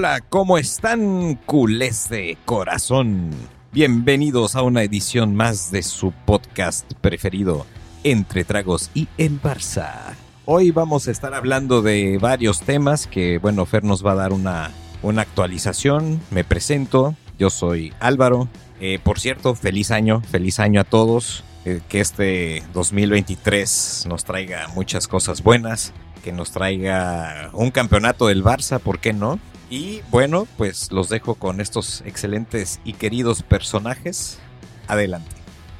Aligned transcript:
Hola, 0.00 0.22
¿cómo 0.22 0.56
están, 0.56 1.34
culés 1.44 2.08
de 2.08 2.38
corazón? 2.46 3.32
Bienvenidos 3.70 4.56
a 4.56 4.62
una 4.62 4.82
edición 4.82 5.36
más 5.36 5.70
de 5.70 5.82
su 5.82 6.12
podcast 6.24 6.90
preferido, 7.02 7.66
Entre 8.02 8.44
Tragos 8.44 8.90
y 8.94 9.08
el 9.18 9.42
Barça. 9.42 10.14
Hoy 10.46 10.70
vamos 10.70 11.06
a 11.06 11.10
estar 11.10 11.34
hablando 11.34 11.82
de 11.82 12.16
varios 12.16 12.62
temas 12.62 13.06
que, 13.06 13.36
bueno, 13.36 13.66
Fer 13.66 13.84
nos 13.84 14.02
va 14.02 14.12
a 14.12 14.14
dar 14.14 14.32
una, 14.32 14.70
una 15.02 15.20
actualización. 15.20 16.18
Me 16.30 16.44
presento, 16.44 17.14
yo 17.38 17.50
soy 17.50 17.92
Álvaro. 18.00 18.48
Eh, 18.80 19.00
por 19.04 19.20
cierto, 19.20 19.54
feliz 19.54 19.90
año, 19.90 20.22
feliz 20.22 20.60
año 20.60 20.80
a 20.80 20.84
todos. 20.84 21.44
Eh, 21.66 21.82
que 21.90 22.00
este 22.00 22.62
2023 22.72 24.06
nos 24.08 24.24
traiga 24.24 24.66
muchas 24.68 25.06
cosas 25.06 25.42
buenas, 25.42 25.92
que 26.24 26.32
nos 26.32 26.52
traiga 26.52 27.50
un 27.52 27.70
campeonato 27.70 28.28
del 28.28 28.42
Barça, 28.42 28.78
¿por 28.78 28.98
qué 28.98 29.12
no? 29.12 29.38
Y 29.70 30.02
bueno, 30.10 30.48
pues 30.56 30.90
los 30.90 31.08
dejo 31.08 31.36
con 31.36 31.60
estos 31.60 32.02
excelentes 32.04 32.80
y 32.84 32.94
queridos 32.94 33.44
personajes. 33.44 34.40
Adelante. 34.88 35.30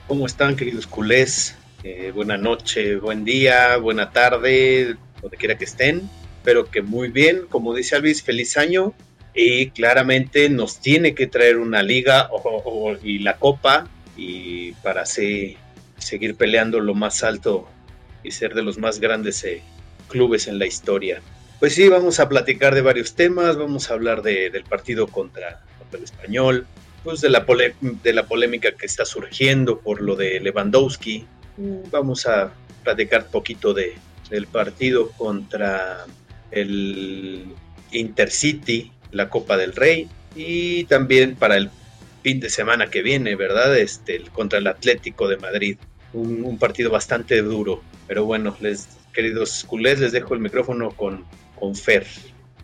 ¿Cómo 0.06 0.26
están, 0.26 0.54
queridos 0.54 0.86
culés? 0.86 1.56
Eh, 1.82 2.12
buena 2.14 2.36
noche, 2.36 2.96
buen 2.96 3.24
día, 3.24 3.76
buena 3.78 4.12
tarde, 4.12 4.96
donde 5.20 5.36
quiera 5.36 5.58
que 5.58 5.64
estén. 5.64 6.08
Espero 6.36 6.70
que 6.70 6.82
muy 6.82 7.08
bien. 7.08 7.46
Como 7.48 7.74
dice 7.74 7.96
Alvis, 7.96 8.22
feliz 8.22 8.56
año. 8.56 8.94
Y 9.34 9.70
claramente 9.70 10.48
nos 10.48 10.78
tiene 10.78 11.14
que 11.14 11.26
traer 11.26 11.58
una 11.58 11.82
liga 11.82 12.30
y 13.02 13.18
la 13.20 13.36
copa 13.38 13.88
y 14.16 14.72
para 14.84 15.04
seguir 15.04 16.36
peleando 16.36 16.78
lo 16.80 16.94
más 16.94 17.24
alto 17.24 17.68
y 18.22 18.30
ser 18.30 18.54
de 18.54 18.62
los 18.62 18.78
más 18.78 19.00
grandes 19.00 19.42
eh, 19.44 19.62
clubes 20.08 20.46
en 20.46 20.58
la 20.58 20.66
historia. 20.66 21.22
Pues 21.60 21.74
sí, 21.74 21.90
vamos 21.90 22.18
a 22.20 22.28
platicar 22.30 22.74
de 22.74 22.80
varios 22.80 23.14
temas, 23.14 23.58
vamos 23.58 23.90
a 23.90 23.94
hablar 23.94 24.22
del 24.22 24.64
partido 24.64 25.06
contra, 25.06 25.60
el 25.92 26.02
español, 26.02 26.66
pues 27.04 27.20
de 27.20 27.28
la, 27.28 27.44
de 27.80 28.12
la 28.14 28.26
polémica 28.26 28.72
que 28.72 28.86
está 28.86 29.04
surgiendo 29.04 29.78
por 29.78 30.00
lo 30.00 30.16
de 30.16 30.40
Lewandowski, 30.40 31.26
vamos 31.90 32.26
a 32.26 32.54
platicar 32.82 33.26
poquito 33.26 33.74
de, 33.74 33.92
del 34.30 34.46
partido 34.46 35.10
contra 35.10 36.06
el 36.50 37.44
Intercity, 37.92 38.90
la 39.10 39.28
Copa 39.28 39.58
del 39.58 39.74
Rey, 39.74 40.08
y 40.34 40.84
también 40.84 41.36
para 41.36 41.58
el 41.58 41.68
fin 42.22 42.40
de 42.40 42.48
semana 42.48 42.88
que 42.88 43.02
viene, 43.02 43.36
¿verdad? 43.36 43.76
Este, 43.76 44.22
contra 44.32 44.60
el 44.60 44.66
Atlético 44.66 45.28
de 45.28 45.36
Madrid. 45.36 45.76
Un, 46.14 46.42
un, 46.42 46.58
partido 46.58 46.90
bastante 46.90 47.42
duro. 47.42 47.82
Pero 48.08 48.24
bueno, 48.24 48.56
les, 48.60 48.88
queridos 49.12 49.64
culés, 49.64 50.00
les 50.00 50.12
dejo 50.12 50.34
el 50.34 50.40
micrófono 50.40 50.90
con 50.90 51.24
con 51.60 51.74
Fer. 51.74 52.06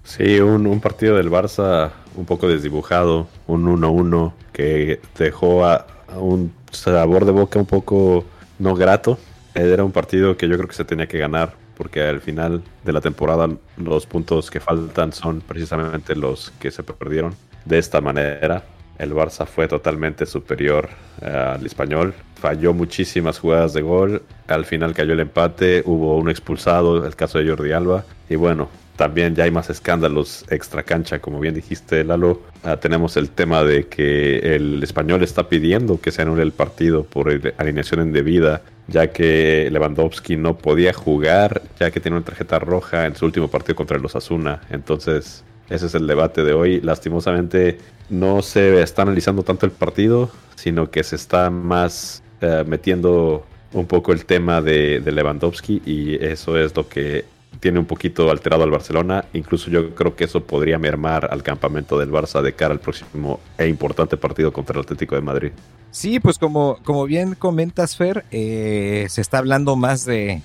Sí, 0.03 0.41
un, 0.41 0.81
partido 0.81 1.17
del 1.17 1.31
Barça 1.31 1.91
un 2.17 2.25
poco 2.25 2.49
desdibujado, 2.49 3.29
un 3.47 3.67
1-1 3.67 4.33
que 4.53 5.01
dejó 5.19 5.67
a, 5.67 5.87
un 6.17 6.53
sabor 6.71 7.25
de 7.25 7.33
boca 7.33 7.59
un 7.59 7.67
poco 7.67 8.25
no 8.59 8.75
grato. 8.75 9.19
Era 9.55 9.85
un 9.85 9.93
partido 9.93 10.37
que 10.37 10.49
yo 10.49 10.57
creo 10.57 10.69
que 10.69 10.75
se 10.75 10.85
tenía 10.85 11.07
que 11.07 11.19
ganar 11.19 11.55
porque 11.77 12.03
al 12.03 12.21
final 12.21 12.63
de 12.85 12.93
la 12.93 13.01
temporada 13.01 13.49
los 13.77 14.07
puntos 14.07 14.51
que 14.51 14.61
faltan 14.61 15.13
son 15.13 15.41
precisamente 15.41 16.17
los 16.17 16.51
que 16.59 16.71
se 16.71 16.83
perdieron 16.83 17.35
de 17.65 17.79
esta 17.79 18.01
manera. 18.01 18.65
El 18.99 19.13
Barça 19.13 19.47
fue 19.47 19.69
totalmente 19.69 20.25
superior 20.25 20.89
eh, 21.21 21.27
al 21.27 21.67
español, 21.67 22.15
falló 22.41 22.73
muchísimas 22.73 23.39
jugadas 23.39 23.75
de 23.75 23.83
gol, 23.83 24.23
al 24.49 24.65
final 24.65 24.95
cayó 24.95 25.13
el 25.13 25.21
empate, 25.21 25.83
hubo 25.85 26.17
un 26.17 26.31
expulsado, 26.31 27.05
el 27.05 27.15
caso 27.15 27.39
de 27.39 27.49
Jordi 27.49 27.73
Alba, 27.73 28.05
y 28.31 28.37
bueno, 28.37 28.71
también 28.97 29.35
ya 29.35 29.45
hay 29.45 29.51
más 29.51 29.69
escándalos 29.69 30.45
extra 30.49 30.83
cancha, 30.83 31.19
como 31.19 31.39
bien 31.39 31.55
dijiste, 31.55 32.03
Lalo. 32.03 32.41
Ah, 32.63 32.79
tenemos 32.79 33.17
el 33.17 33.31
tema 33.31 33.63
de 33.63 33.87
que 33.87 34.57
el 34.57 34.83
español 34.83 35.23
está 35.23 35.49
pidiendo 35.49 36.01
que 36.01 36.11
se 36.11 36.23
anule 36.23 36.43
el 36.43 36.53
partido 36.53 37.05
por 37.05 37.29
alineación 37.59 38.01
indebida, 38.01 38.63
ya 38.89 39.13
que 39.13 39.69
Lewandowski 39.71 40.37
no 40.37 40.57
podía 40.57 40.93
jugar, 40.93 41.63
ya 41.79 41.91
que 41.91 42.01
tiene 42.01 42.17
una 42.17 42.25
tarjeta 42.25 42.59
roja 42.59 43.07
en 43.07 43.15
su 43.15 43.27
último 43.27 43.49
partido 43.49 43.77
contra 43.77 43.99
los 43.99 44.17
Asuna. 44.17 44.63
Entonces, 44.71 45.45
ese 45.69 45.87
es 45.87 45.95
el 45.95 46.07
debate 46.07 46.43
de 46.43 46.55
hoy. 46.55 46.81
Lastimosamente, 46.81 47.79
no 48.09 48.41
se 48.41 48.83
está 48.83 49.03
analizando 49.03 49.43
tanto 49.43 49.67
el 49.67 49.73
partido, 49.73 50.31
sino 50.55 50.91
que 50.91 51.05
se 51.05 51.17
está 51.17 51.51
más 51.51 52.23
eh, 52.41 52.65
metiendo 52.67 53.45
un 53.73 53.87
poco 53.87 54.13
el 54.13 54.25
tema 54.25 54.63
de, 54.63 55.01
de 55.01 55.13
Lewandowski 55.13 55.83
y 55.85 56.25
eso 56.25 56.59
es 56.59 56.75
lo 56.75 56.89
que 56.89 57.36
tiene 57.61 57.79
un 57.79 57.87
poquito 57.87 58.31
alterado 58.31 58.65
al 58.65 58.71
Barcelona. 58.71 59.25
Incluso 59.33 59.71
yo 59.71 59.95
creo 59.95 60.17
que 60.17 60.25
eso 60.25 60.45
podría 60.45 60.79
mermar 60.79 61.29
al 61.31 61.43
campamento 61.43 61.99
del 61.99 62.11
Barça 62.11 62.43
de 62.43 62.55
cara 62.55 62.73
al 62.73 62.81
próximo 62.81 63.41
e 63.59 63.69
importante 63.69 64.17
partido 64.17 64.53
contra 64.53 64.75
el 64.75 64.85
Atlético 64.85 65.15
de 65.15 65.23
Madrid. 65.23 65.53
Sí, 65.91 66.21
pues 66.21 66.39
como, 66.39 66.79
como 66.85 67.07
bien 67.07 67.35
comentas, 67.35 67.97
Fer, 67.97 68.25
eh, 68.31 69.07
se 69.09 69.21
está 69.21 69.39
hablando 69.39 69.77
más 69.77 70.05
de, 70.05 70.43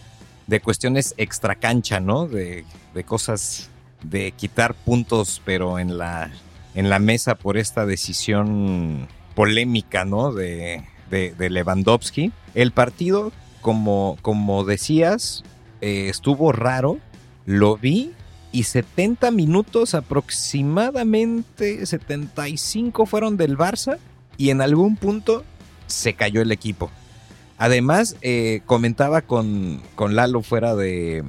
de 0.48 0.60
cuestiones 0.62 1.14
extracancha, 1.18 2.00
¿no? 2.00 2.28
De, 2.28 2.66
de, 2.94 3.04
cosas 3.04 3.70
de 4.04 4.32
quitar 4.32 4.74
puntos, 4.74 5.42
pero 5.44 5.80
en 5.80 5.98
la, 5.98 6.32
en 6.76 6.90
la 6.90 7.00
mesa 7.00 7.36
por 7.36 7.58
esta 7.58 7.86
decisión 7.86 9.08
polémica, 9.36 10.06
¿no? 10.06 10.32
De, 10.32 10.84
de, 11.10 11.50
Lewandowski. 11.50 12.32
El 12.56 12.72
partido, 12.72 13.32
como, 13.62 14.18
como 14.22 14.64
decías, 14.64 15.44
eh, 15.82 16.10
estuvo 16.10 16.52
raro, 16.52 17.00
lo 17.46 17.78
vi 17.78 18.14
y 18.52 18.64
70 18.64 19.32
minutos 19.32 19.96
aproximadamente, 19.96 21.86
75 21.86 23.06
fueron 23.06 23.38
del 23.38 23.58
Barça 23.58 23.98
y 24.38 24.50
en 24.50 24.62
algún 24.62 24.96
punto 24.98 25.44
se 25.88 26.14
cayó 26.14 26.42
el 26.42 26.52
equipo. 26.52 26.90
Además, 27.58 28.16
eh, 28.22 28.62
comentaba 28.66 29.22
con, 29.22 29.82
con, 29.96 30.16
Lalo 30.16 30.42
fuera 30.42 30.76
de, 30.76 31.24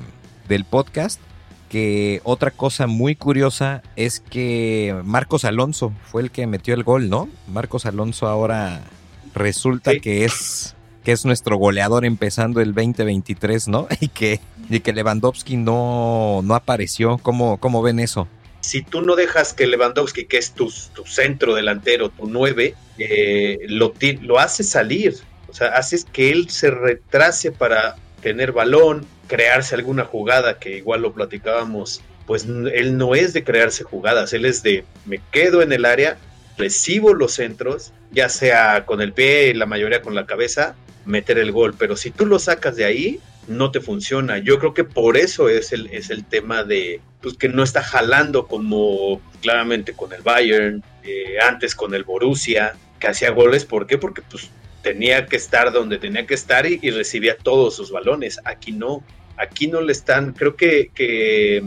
del 0.48 0.64
podcast 0.64 1.20
que 1.68 2.20
otra 2.24 2.50
cosa 2.50 2.86
muy 2.86 3.16
curiosa 3.16 3.82
es 3.96 4.20
que 4.20 4.94
Marcos 5.04 5.46
Alonso 5.46 5.92
fue 6.04 6.22
el 6.22 6.30
que 6.30 6.46
metió 6.46 6.74
el 6.74 6.84
gol, 6.84 7.08
¿no? 7.08 7.28
Marcos 7.48 7.86
Alonso 7.86 8.28
ahora 8.28 8.82
resulta 9.34 9.98
que 9.98 10.26
es 10.26 10.74
que 11.04 11.12
es 11.12 11.24
nuestro 11.24 11.56
goleador 11.56 12.04
empezando 12.04 12.60
el 12.60 12.74
2023, 12.74 13.68
¿no? 13.68 13.88
Y 14.00 14.08
que, 14.08 14.40
y 14.68 14.80
que 14.80 14.92
Lewandowski 14.92 15.56
no, 15.56 16.40
no 16.42 16.54
apareció. 16.54 17.18
¿Cómo, 17.18 17.58
¿Cómo 17.58 17.82
ven 17.82 18.00
eso? 18.00 18.28
Si 18.60 18.82
tú 18.82 19.02
no 19.02 19.16
dejas 19.16 19.52
que 19.52 19.66
Lewandowski, 19.66 20.26
que 20.26 20.38
es 20.38 20.52
tu, 20.52 20.70
centro 20.70 21.54
delantero, 21.54 22.10
tu 22.10 22.28
9, 22.28 22.74
eh, 22.98 23.58
lo, 23.66 23.92
lo 24.20 24.38
haces 24.38 24.68
salir. 24.68 25.16
O 25.48 25.54
sea, 25.54 25.68
haces 25.68 26.04
que 26.04 26.30
él 26.30 26.48
se 26.48 26.70
retrase 26.70 27.50
para 27.52 27.96
tener 28.22 28.52
balón, 28.52 29.04
crearse 29.26 29.74
alguna 29.74 30.04
jugada, 30.04 30.58
que 30.58 30.78
igual 30.78 31.02
lo 31.02 31.12
platicábamos. 31.12 32.02
Pues 32.26 32.44
él 32.44 32.96
no 32.96 33.14
es 33.14 33.32
de 33.32 33.42
crearse 33.42 33.82
jugadas, 33.82 34.32
él 34.32 34.44
es 34.44 34.62
de 34.62 34.84
me 35.04 35.20
quedo 35.32 35.60
en 35.60 35.72
el 35.72 35.84
área, 35.84 36.16
recibo 36.56 37.14
los 37.14 37.32
centros, 37.32 37.92
ya 38.12 38.28
sea 38.28 38.86
con 38.86 39.00
el 39.00 39.12
pie, 39.12 39.52
la 39.54 39.66
mayoría 39.66 40.02
con 40.02 40.14
la 40.14 40.24
cabeza, 40.24 40.76
meter 41.04 41.38
el 41.38 41.52
gol, 41.52 41.74
pero 41.78 41.96
si 41.96 42.10
tú 42.10 42.26
lo 42.26 42.38
sacas 42.38 42.76
de 42.76 42.84
ahí, 42.84 43.20
no 43.48 43.70
te 43.70 43.80
funciona. 43.80 44.38
Yo 44.38 44.58
creo 44.58 44.74
que 44.74 44.84
por 44.84 45.16
eso 45.16 45.48
es 45.48 45.72
el, 45.72 45.88
es 45.88 46.10
el 46.10 46.24
tema 46.24 46.64
de 46.64 47.00
pues, 47.20 47.36
que 47.36 47.48
no 47.48 47.62
está 47.62 47.82
jalando 47.82 48.46
como 48.46 49.20
claramente 49.40 49.94
con 49.94 50.12
el 50.12 50.22
Bayern, 50.22 50.82
eh, 51.02 51.36
antes 51.46 51.74
con 51.74 51.94
el 51.94 52.04
Borussia, 52.04 52.74
que 53.00 53.08
hacía 53.08 53.30
goles. 53.30 53.64
¿Por 53.64 53.86
qué? 53.86 53.98
Porque 53.98 54.22
pues 54.22 54.50
tenía 54.82 55.26
que 55.26 55.36
estar 55.36 55.72
donde 55.72 55.98
tenía 55.98 56.26
que 56.26 56.34
estar 56.34 56.66
y, 56.66 56.78
recibía 56.90 57.36
todos 57.36 57.76
sus 57.76 57.90
balones. 57.90 58.40
Aquí 58.44 58.72
no, 58.72 59.02
aquí 59.36 59.66
no 59.66 59.80
le 59.80 59.92
están, 59.92 60.32
creo 60.32 60.56
que, 60.56 60.90
que 60.94 61.64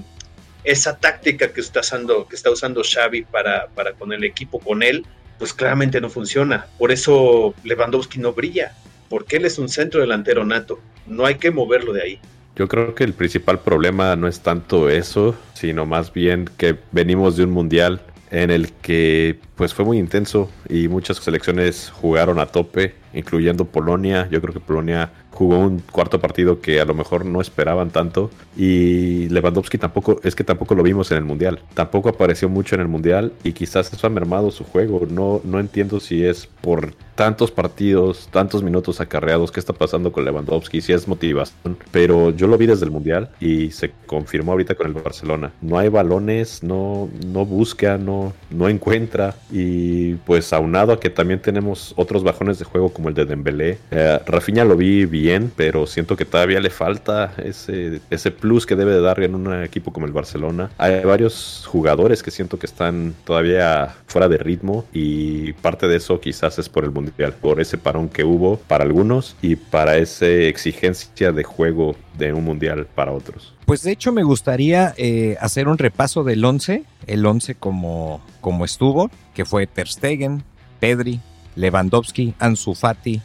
esa 0.64 0.98
táctica 0.98 1.52
que 1.52 1.62
está 1.62 1.82
usando, 1.82 2.28
que 2.28 2.36
está 2.36 2.52
usando 2.52 2.84
Xavi 2.84 3.24
para, 3.24 3.68
para 3.68 3.94
con 3.94 4.14
el 4.14 4.24
equipo, 4.24 4.60
con 4.60 4.84
él, 4.84 5.06
pues 5.38 5.54
claramente 5.54 6.00
no 6.00 6.10
funciona. 6.10 6.68
Por 6.78 6.92
eso 6.92 7.54
Lewandowski 7.64 8.20
no 8.20 8.34
brilla 8.34 8.74
porque 9.10 9.38
él 9.38 9.46
es 9.46 9.58
un 9.58 9.70
centro 9.70 10.02
delantero 10.02 10.46
nato. 10.46 10.80
No 11.08 11.26
hay 11.26 11.36
que 11.36 11.52
moverlo 11.52 11.94
de 11.94 12.02
ahí. 12.02 12.20
Yo 12.56 12.68
creo 12.68 12.96
que 12.96 13.04
el 13.04 13.14
principal 13.14 13.60
problema 13.60 14.16
no 14.16 14.28
es 14.28 14.40
tanto 14.40 14.90
eso, 14.90 15.36
sino 15.54 15.86
más 15.86 16.14
bien 16.14 16.50
que 16.58 16.78
venimos 16.92 17.36
de 17.36 17.44
un 17.44 17.52
mundial 17.52 18.02
en 18.32 18.50
el 18.50 18.72
que 18.74 19.40
pues 19.56 19.74
fue 19.74 19.86
muy 19.86 19.98
intenso 19.98 20.50
y 20.68 20.88
muchas 20.88 21.18
selecciones 21.18 21.92
jugaron 21.94 22.40
a 22.40 22.48
tope, 22.48 22.96
incluyendo 23.14 23.66
Polonia. 23.66 24.28
Yo 24.32 24.42
creo 24.42 24.54
que 24.54 24.60
Polonia 24.60 25.12
jugó 25.36 25.60
un 25.60 25.84
cuarto 25.92 26.20
partido 26.20 26.62
que 26.62 26.80
a 26.80 26.86
lo 26.86 26.94
mejor 26.94 27.26
no 27.26 27.42
esperaban 27.42 27.92
tanto 27.92 28.32
y 28.58 29.28
Lewandowski 29.30 29.78
tampoco, 29.78 30.20
es 30.24 30.34
que 30.34 30.44
tampoco 30.44 30.76
lo 30.76 30.84
vimos 30.84 31.12
en 31.12 31.18
el 31.18 31.26
Mundial, 31.26 31.60
tampoco 31.74 32.10
apareció 32.10 32.50
mucho 32.50 32.76
en 32.76 32.82
el 32.82 32.88
Mundial 32.88 33.34
y 33.44 33.52
quizás 33.52 33.92
eso 33.92 34.08
ha 34.08 34.10
mermado 34.10 34.50
su 34.52 34.64
juego, 34.64 35.06
no, 35.10 35.42
no 35.44 35.60
entiendo 35.60 36.00
si 36.00 36.26
es 36.26 36.48
por 36.48 36.94
tantos 37.16 37.52
partidos, 37.52 38.30
tantos 38.32 38.64
minutos 38.64 39.00
acarreados, 39.02 39.52
qué 39.52 39.60
está 39.60 39.74
pasando 39.74 40.12
con 40.12 40.26
Lewandowski, 40.26 40.82
si 40.82 40.94
es 40.94 41.08
motivación, 41.08 41.78
pero 41.92 42.32
yo 42.32 42.48
lo 42.48 42.58
vi 42.58 42.68
desde 42.68 42.86
el 42.86 42.92
Mundial 42.92 43.30
y 43.40 43.72
se 43.72 43.92
confirmó 44.06 44.54
ahorita 44.54 44.76
con 44.76 44.88
el 44.88 44.94
Barcelona, 44.94 45.52
no 45.62 45.78
hay 45.78 45.90
balones, 45.90 46.64
no, 46.64 47.10
no 47.26 47.46
busca, 47.46 47.98
no, 47.98 48.34
no 48.50 48.70
encuentra 48.70 49.36
y 49.52 50.16
pues 50.16 50.54
aunado 50.54 50.94
a 50.94 51.00
que 51.00 51.10
también 51.10 51.42
tenemos 51.42 51.94
otros 51.98 52.24
bajones 52.24 52.60
de 52.60 52.66
juego 52.66 52.90
como 52.90 53.10
el 53.10 53.16
de 53.16 53.26
Dembélé, 53.26 53.80
eh, 53.92 54.20
Rafinha 54.26 54.64
lo 54.64 54.76
vi 54.76 55.06
bien, 55.06 55.25
pero 55.56 55.88
siento 55.88 56.16
que 56.16 56.26
todavía 56.26 56.60
le 56.60 56.70
falta 56.70 57.34
ese, 57.44 58.02
ese 58.10 58.32
plus 58.32 58.66
que 58.66 58.76
debe 58.76 58.94
de 58.94 59.02
dar 59.02 59.22
en 59.24 59.36
un 59.36 59.64
equipo 59.64 59.92
como 59.92 60.06
el 60.06 60.12
Barcelona. 60.12 60.70
Hay 60.78 61.04
varios 61.04 61.66
jugadores 61.68 62.22
que 62.22 62.32
siento 62.32 62.60
que 62.60 62.66
están 62.66 63.16
todavía 63.24 63.96
fuera 64.06 64.30
de 64.30 64.38
ritmo 64.38 64.86
y 64.94 65.54
parte 65.54 65.88
de 65.88 65.98
eso 65.98 66.20
quizás 66.20 66.60
es 66.60 66.70
por 66.70 66.84
el 66.84 66.92
Mundial, 66.92 67.34
por 67.34 67.60
ese 67.60 67.78
parón 67.78 68.10
que 68.10 68.24
hubo 68.24 68.58
para 68.58 68.84
algunos 68.84 69.36
y 69.42 69.56
para 69.56 69.98
esa 69.98 70.28
exigencia 70.28 71.32
de 71.32 71.44
juego 71.44 71.96
de 72.18 72.34
un 72.34 72.44
Mundial 72.44 72.88
para 72.94 73.12
otros. 73.12 73.54
Pues 73.66 73.82
de 73.82 73.92
hecho 73.92 74.12
me 74.12 74.24
gustaría 74.24 74.94
eh, 74.98 75.38
hacer 75.40 75.68
un 75.68 75.78
repaso 75.78 76.24
del 76.24 76.46
11, 76.46 76.84
el 77.08 77.26
11 77.26 77.56
como, 77.56 78.24
como 78.42 78.64
estuvo, 78.64 79.10
que 79.34 79.44
fue 79.44 79.66
Ter 79.66 79.88
Stegen, 79.88 80.44
Pedri, 80.80 81.20
Lewandowski, 81.56 82.36
Ansu 82.38 82.76
Fati, 82.76 83.22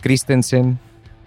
Christensen, 0.00 0.78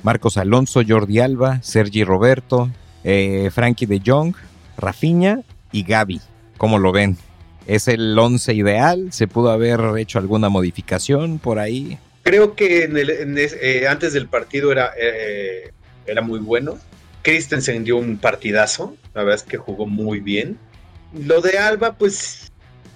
Marcos 0.04 0.38
Alonso, 0.38 0.81
Jordi 0.88 1.19
Alba, 1.19 1.62
Sergi 1.62 2.04
Roberto, 2.04 2.69
eh, 3.04 3.50
Frankie 3.54 3.86
de 3.86 4.01
Jong, 4.06 4.34
Rafinha 4.78 5.42
y 5.72 5.84
Gaby. 5.84 6.22
¿Cómo 6.57 6.80
lo 6.80 6.92
ven? 6.92 7.18
¿Es 7.68 7.88
el 7.88 8.18
11 8.18 8.54
ideal? 8.54 9.12
¿Se 9.12 9.28
pudo 9.28 9.51
haber 9.51 9.81
hecho 9.98 10.19
alguna 10.19 10.50
modificación 10.50 11.40
por 11.40 11.60
ahí? 11.60 11.98
Creo 12.24 12.56
que 12.56 12.90
eh, 12.92 13.88
antes 13.88 14.13
del 14.13 14.28
partido 14.28 14.72
era, 14.72 14.92
eh, 15.00 15.72
era 16.06 16.22
muy 16.22 16.40
bueno. 16.40 16.78
Christensen 17.22 17.84
dio 17.84 17.98
un 17.98 18.18
partidazo, 18.18 18.95
la 19.13 19.24
verdad 19.24 19.44
es 19.44 19.44
que 19.44 19.57
jugó 19.57 19.86
muy 19.86 20.19
bien. 20.19 20.57
Lo 21.13 21.42
de 21.42 21.57
Alba, 21.57 21.94
pues 21.94 22.52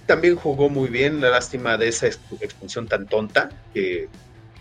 también 0.06 0.36
jugó 0.36 0.68
muy 0.68 0.88
bien, 0.88 1.20
la 1.20 1.30
lástima 1.30 1.76
de 1.76 1.88
esa 1.88 2.06
expulsión 2.06 2.86
tan 2.86 3.06
tonta, 3.06 3.50
que, 3.72 4.08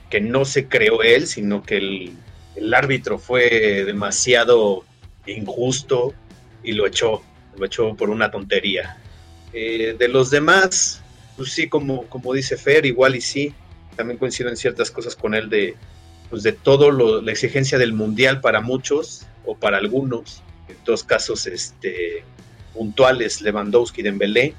que 0.10 0.22
no 0.22 0.46
se 0.46 0.68
creó 0.68 1.02
él, 1.02 1.28
sino 1.28 1.64
que 1.64 1.78
el, 1.78 2.14
el 2.56 2.74
árbitro 2.74 3.18
fue 3.18 3.84
demasiado 3.86 4.84
injusto 5.26 6.14
y 6.64 6.74
lo 6.74 6.86
echó, 6.88 7.22
lo 7.58 7.66
echó 7.66 7.96
por 7.96 8.10
una 8.10 8.32
tontería. 8.32 8.98
Eh, 9.54 9.96
de 9.98 10.08
los 10.08 10.30
demás, 10.30 11.02
pues 11.38 11.52
sí, 11.52 11.68
como, 11.68 12.06
como 12.08 12.34
dice 12.34 12.58
Fer, 12.58 12.86
igual 12.86 13.16
y 13.16 13.22
sí, 13.22 13.54
también 13.96 14.18
coincido 14.18 14.50
en 14.50 14.58
ciertas 14.58 14.92
cosas 14.92 15.16
con 15.16 15.34
él 15.34 15.50
de, 15.50 15.76
pues 16.30 16.44
de 16.44 16.54
todo 16.54 16.92
lo, 16.92 17.22
la 17.22 17.32
exigencia 17.32 17.78
del 17.78 17.94
mundial 17.94 18.42
para 18.42 18.62
muchos 18.62 19.26
o 19.46 19.56
para 19.56 19.78
algunos, 19.78 20.42
en 20.68 20.78
dos 20.86 21.04
casos 21.04 21.46
este, 21.48 22.24
puntuales, 22.74 23.42
Lewandowski 23.42 24.02
y 24.02 24.04
Dembélé, 24.04 24.54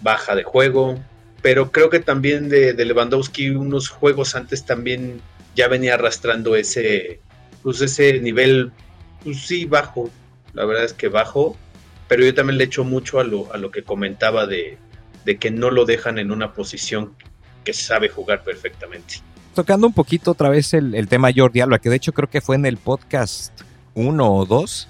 baja 0.00 0.34
de 0.34 0.42
juego, 0.42 0.98
pero 1.42 1.70
creo 1.70 1.90
que 1.90 2.00
también 2.00 2.48
de, 2.48 2.72
de 2.72 2.84
Lewandowski 2.84 3.50
unos 3.50 3.88
juegos 3.88 4.34
antes 4.34 4.64
también 4.64 5.20
ya 5.54 5.68
venía 5.68 5.94
arrastrando 5.94 6.56
ese, 6.56 7.20
pues 7.62 7.80
ese 7.80 8.20
nivel, 8.20 8.72
pues 9.22 9.46
sí, 9.46 9.64
bajo, 9.64 10.10
la 10.52 10.64
verdad 10.64 10.84
es 10.84 10.92
que 10.92 11.08
bajo, 11.08 11.56
pero 12.08 12.24
yo 12.24 12.34
también 12.34 12.58
le 12.58 12.64
echo 12.64 12.84
mucho 12.84 13.20
a 13.20 13.24
lo, 13.24 13.52
a 13.52 13.56
lo 13.56 13.70
que 13.70 13.82
comentaba 13.82 14.46
de, 14.46 14.78
de 15.24 15.38
que 15.38 15.50
no 15.50 15.70
lo 15.70 15.84
dejan 15.84 16.18
en 16.18 16.32
una 16.32 16.52
posición 16.52 17.14
que 17.64 17.72
sabe 17.72 18.08
jugar 18.08 18.42
perfectamente. 18.42 19.16
Tocando 19.54 19.86
un 19.86 19.92
poquito 19.92 20.30
otra 20.30 20.48
vez 20.48 20.74
el, 20.74 20.94
el 20.94 21.08
tema 21.08 21.30
Jordi 21.34 21.60
Alba, 21.60 21.78
que 21.78 21.90
de 21.90 21.96
hecho 21.96 22.12
creo 22.12 22.30
que 22.30 22.40
fue 22.40 22.56
en 22.56 22.66
el 22.66 22.76
podcast 22.76 23.52
uno 23.94 24.32
o 24.34 24.46
dos 24.46 24.88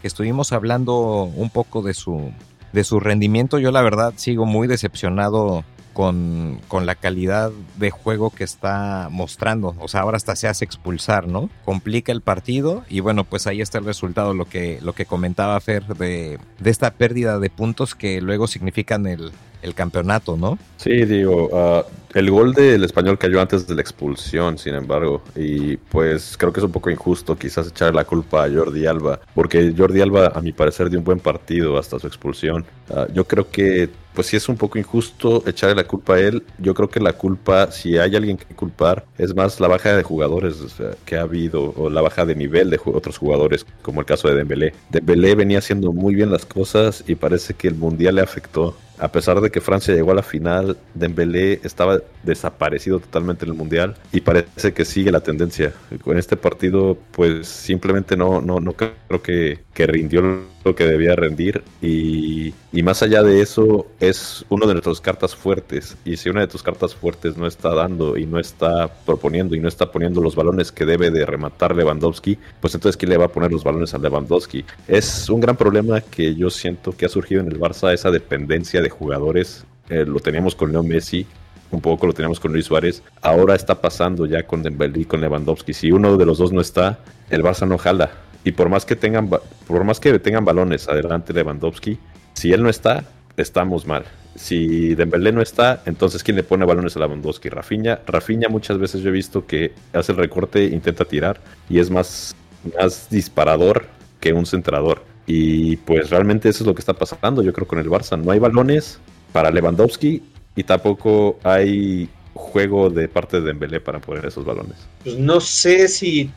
que 0.00 0.08
estuvimos 0.08 0.52
hablando 0.52 1.24
un 1.24 1.50
poco 1.50 1.82
de 1.82 1.94
su, 1.94 2.32
de 2.72 2.84
su 2.84 3.00
rendimiento. 3.00 3.58
Yo 3.58 3.72
la 3.72 3.82
verdad 3.82 4.14
sigo 4.16 4.46
muy 4.46 4.68
decepcionado 4.68 5.64
con, 5.96 6.60
con, 6.68 6.84
la 6.84 6.94
calidad 6.94 7.50
de 7.78 7.90
juego 7.90 8.28
que 8.28 8.44
está 8.44 9.08
mostrando. 9.10 9.74
O 9.78 9.88
sea, 9.88 10.02
ahora 10.02 10.18
hasta 10.18 10.36
se 10.36 10.46
hace 10.46 10.66
expulsar, 10.66 11.26
¿no? 11.26 11.48
Complica 11.64 12.12
el 12.12 12.20
partido 12.20 12.84
y 12.90 13.00
bueno, 13.00 13.24
pues 13.24 13.46
ahí 13.46 13.62
está 13.62 13.78
el 13.78 13.86
resultado, 13.86 14.34
lo 14.34 14.44
que, 14.44 14.78
lo 14.82 14.92
que 14.92 15.06
comentaba 15.06 15.58
Fer 15.58 15.86
de, 15.86 16.38
de 16.58 16.70
esta 16.70 16.90
pérdida 16.90 17.38
de 17.38 17.48
puntos 17.48 17.94
que 17.94 18.20
luego 18.20 18.46
significan 18.46 19.06
el, 19.06 19.32
el 19.62 19.74
campeonato, 19.74 20.36
¿no? 20.36 20.58
Sí, 20.76 21.06
digo, 21.06 21.48
uh, 21.50 21.82
el 22.12 22.30
gol 22.30 22.52
del 22.52 22.84
español 22.84 23.18
cayó 23.18 23.40
antes 23.40 23.66
de 23.66 23.74
la 23.74 23.80
expulsión, 23.80 24.58
sin 24.58 24.74
embargo, 24.74 25.22
y 25.34 25.76
pues 25.76 26.36
creo 26.38 26.52
que 26.52 26.60
es 26.60 26.64
un 26.64 26.72
poco 26.72 26.90
injusto 26.90 27.36
quizás 27.36 27.68
echar 27.68 27.94
la 27.94 28.04
culpa 28.04 28.44
a 28.44 28.50
Jordi 28.50 28.86
Alba, 28.86 29.20
porque 29.34 29.74
Jordi 29.76 30.00
Alba 30.02 30.32
a 30.34 30.40
mi 30.40 30.52
parecer 30.52 30.90
dio 30.90 30.98
un 30.98 31.04
buen 31.04 31.20
partido 31.20 31.78
hasta 31.78 31.98
su 31.98 32.06
expulsión. 32.06 32.64
Uh, 32.90 33.12
yo 33.12 33.24
creo 33.24 33.50
que 33.50 33.88
pues 34.16 34.28
sí 34.28 34.36
es 34.36 34.48
un 34.48 34.56
poco 34.56 34.78
injusto 34.78 35.44
echarle 35.46 35.76
la 35.76 35.86
culpa 35.86 36.14
a 36.14 36.20
él. 36.20 36.42
Yo 36.58 36.74
creo 36.74 36.88
que 36.88 36.98
la 36.98 37.12
culpa, 37.12 37.70
si 37.70 37.98
hay 37.98 38.16
alguien 38.16 38.38
que 38.38 38.54
culpar, 38.54 39.04
es 39.18 39.34
más 39.36 39.60
la 39.60 39.68
baja 39.68 39.94
de 39.94 40.02
jugadores 40.02 40.56
que 41.04 41.16
ha 41.16 41.20
habido 41.20 41.74
o 41.76 41.90
la 41.90 42.00
baja 42.00 42.24
de 42.24 42.34
nivel 42.34 42.70
de 42.70 42.80
otros 42.86 43.18
jugadores, 43.18 43.66
como 43.82 44.00
el 44.00 44.06
caso 44.06 44.28
de 44.28 44.34
Dembélé. 44.34 44.72
Dembélé 44.90 45.34
venía 45.34 45.58
haciendo 45.58 45.92
muy 45.92 46.14
bien 46.14 46.32
las 46.32 46.46
cosas 46.46 47.04
y 47.06 47.14
parece 47.14 47.54
que 47.54 47.68
el 47.68 47.74
Mundial 47.74 48.16
le 48.16 48.22
afectó. 48.22 48.74
A 48.98 49.08
pesar 49.08 49.40
de 49.40 49.50
que 49.50 49.60
Francia 49.60 49.94
llegó 49.94 50.12
a 50.12 50.14
la 50.14 50.22
final, 50.22 50.76
Dembélé 50.94 51.60
estaba 51.62 52.00
desaparecido 52.22 52.98
totalmente 52.98 53.44
en 53.44 53.52
el 53.52 53.56
Mundial 53.56 53.96
y 54.12 54.20
parece 54.20 54.72
que 54.72 54.84
sigue 54.84 55.10
la 55.10 55.20
tendencia. 55.20 55.72
Con 56.02 56.18
este 56.18 56.36
partido, 56.36 56.96
pues 57.12 57.46
simplemente 57.46 58.16
no, 58.16 58.40
no, 58.40 58.60
no 58.60 58.72
creo 58.72 59.22
que, 59.22 59.60
que 59.74 59.86
rindió 59.86 60.22
lo 60.66 60.74
que 60.74 60.84
debía 60.84 61.14
rendir 61.14 61.62
y, 61.80 62.52
y, 62.72 62.82
más 62.82 63.00
allá 63.00 63.22
de 63.22 63.40
eso 63.40 63.86
es 64.00 64.44
uno 64.48 64.66
de 64.66 64.74
nuestras 64.74 65.00
cartas 65.00 65.36
fuertes 65.36 65.96
y 66.04 66.16
si 66.16 66.28
una 66.28 66.40
de 66.40 66.48
tus 66.48 66.60
cartas 66.60 66.92
fuertes 66.92 67.36
no 67.36 67.46
está 67.46 67.72
dando 67.72 68.16
y 68.16 68.26
no 68.26 68.40
está 68.40 68.92
proponiendo 69.04 69.54
y 69.54 69.60
no 69.60 69.68
está 69.68 69.92
poniendo 69.92 70.20
los 70.20 70.34
balones 70.34 70.72
que 70.72 70.84
debe 70.84 71.12
de 71.12 71.24
rematar 71.24 71.76
Lewandowski, 71.76 72.36
pues 72.60 72.74
entonces 72.74 72.96
¿quién 72.96 73.10
le 73.10 73.16
va 73.16 73.26
a 73.26 73.32
poner 73.32 73.52
los 73.52 73.62
balones 73.62 73.94
a 73.94 73.98
Lewandowski? 73.98 74.64
Es 74.88 75.30
un 75.30 75.40
gran 75.40 75.56
problema 75.56 76.00
que 76.00 76.34
yo 76.34 76.50
siento 76.50 76.90
que 76.90 77.06
ha 77.06 77.08
surgido 77.08 77.42
en 77.42 77.46
el 77.46 77.60
Barça 77.60 77.92
esa 77.94 78.10
dependencia 78.10 78.82
de 78.82 78.85
jugadores, 78.90 79.64
eh, 79.88 80.04
lo 80.06 80.20
teníamos 80.20 80.54
con 80.54 80.72
Leo 80.72 80.82
Messi, 80.82 81.26
un 81.70 81.80
poco 81.80 82.06
lo 82.06 82.12
teníamos 82.12 82.40
con 82.40 82.52
Luis 82.52 82.66
Suárez, 82.66 83.02
ahora 83.22 83.54
está 83.54 83.80
pasando 83.80 84.26
ya 84.26 84.46
con 84.46 84.62
Dembélé 84.62 85.00
y 85.00 85.04
con 85.04 85.20
Lewandowski, 85.20 85.72
si 85.72 85.90
uno 85.90 86.16
de 86.16 86.26
los 86.26 86.38
dos 86.38 86.52
no 86.52 86.60
está, 86.60 86.98
el 87.30 87.42
Barça 87.42 87.66
no 87.66 87.78
jala 87.78 88.10
y 88.46 88.52
por 88.52 88.68
más 88.68 88.86
que 88.86 88.94
tengan 88.94 89.28
por 89.28 89.84
más 89.84 89.98
que 89.98 90.16
tengan 90.20 90.44
balones 90.44 90.88
adelante 90.88 91.32
Lewandowski, 91.32 91.98
si 92.32 92.52
él 92.52 92.62
no 92.62 92.68
está, 92.68 93.04
estamos 93.36 93.86
mal. 93.86 94.04
Si 94.36 94.94
Dembélé 94.94 95.32
no 95.32 95.42
está, 95.42 95.82
entonces 95.84 96.22
¿quién 96.22 96.36
le 96.36 96.44
pone 96.44 96.64
balones 96.64 96.96
a 96.96 97.00
Lewandowski? 97.00 97.48
Rafinha. 97.48 98.00
Rafinha 98.06 98.48
muchas 98.48 98.78
veces 98.78 99.00
yo 99.02 99.08
he 99.08 99.12
visto 99.12 99.46
que 99.46 99.72
hace 99.92 100.12
el 100.12 100.18
recorte, 100.18 100.62
intenta 100.64 101.04
tirar 101.04 101.40
y 101.68 101.80
es 101.80 101.90
más, 101.90 102.36
más 102.78 103.10
disparador 103.10 103.86
que 104.20 104.32
un 104.32 104.46
centrador. 104.46 105.02
Y 105.26 105.76
pues 105.78 106.10
realmente 106.10 106.48
eso 106.48 106.62
es 106.62 106.66
lo 106.66 106.74
que 106.74 106.80
está 106.80 106.94
pasando, 106.94 107.42
yo 107.42 107.52
creo, 107.52 107.66
con 107.66 107.78
el 107.78 107.88
Barça. 107.88 108.20
No 108.20 108.30
hay 108.30 108.38
balones 108.38 109.00
para 109.32 109.50
Lewandowski 109.50 110.22
y 110.54 110.62
tampoco 110.62 111.38
hay 111.42 112.08
juego 112.36 112.90
de 112.90 113.08
parte 113.08 113.40
de 113.40 113.46
Dembélé 113.46 113.80
para 113.80 114.00
poner 114.00 114.26
esos 114.26 114.44
balones? 114.44 114.76
Pues 115.02 115.18
no 115.18 115.40
sé 115.40 115.88
si 115.88 116.30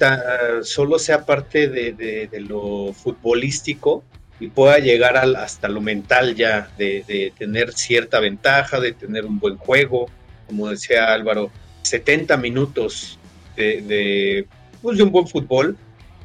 solo 0.63 0.97
sea 0.97 1.25
parte 1.25 1.67
de, 1.67 2.29
lo 2.47 2.93
futbolístico 2.93 4.03
y 4.39 4.47
pueda 4.47 4.79
llegar 4.79 5.17
al, 5.17 5.35
hasta 5.35 5.67
lo 5.67 5.81
mental 5.81 6.35
ya, 6.35 6.71
de, 6.77 7.03
de, 7.07 7.33
tener 7.37 7.73
cierta 7.73 8.19
ventaja, 8.19 8.79
de 8.79 8.93
tener 8.93 9.25
un 9.25 9.39
buen 9.39 9.57
juego, 9.57 10.07
como 10.47 10.69
decía 10.69 11.13
Álvaro, 11.13 11.51
70 11.83 12.37
minutos 12.37 13.19
de, 13.55 14.47
pues 14.81 14.97
de 14.97 15.03
un 15.03 15.11
buen 15.11 15.27
fútbol, 15.27 15.77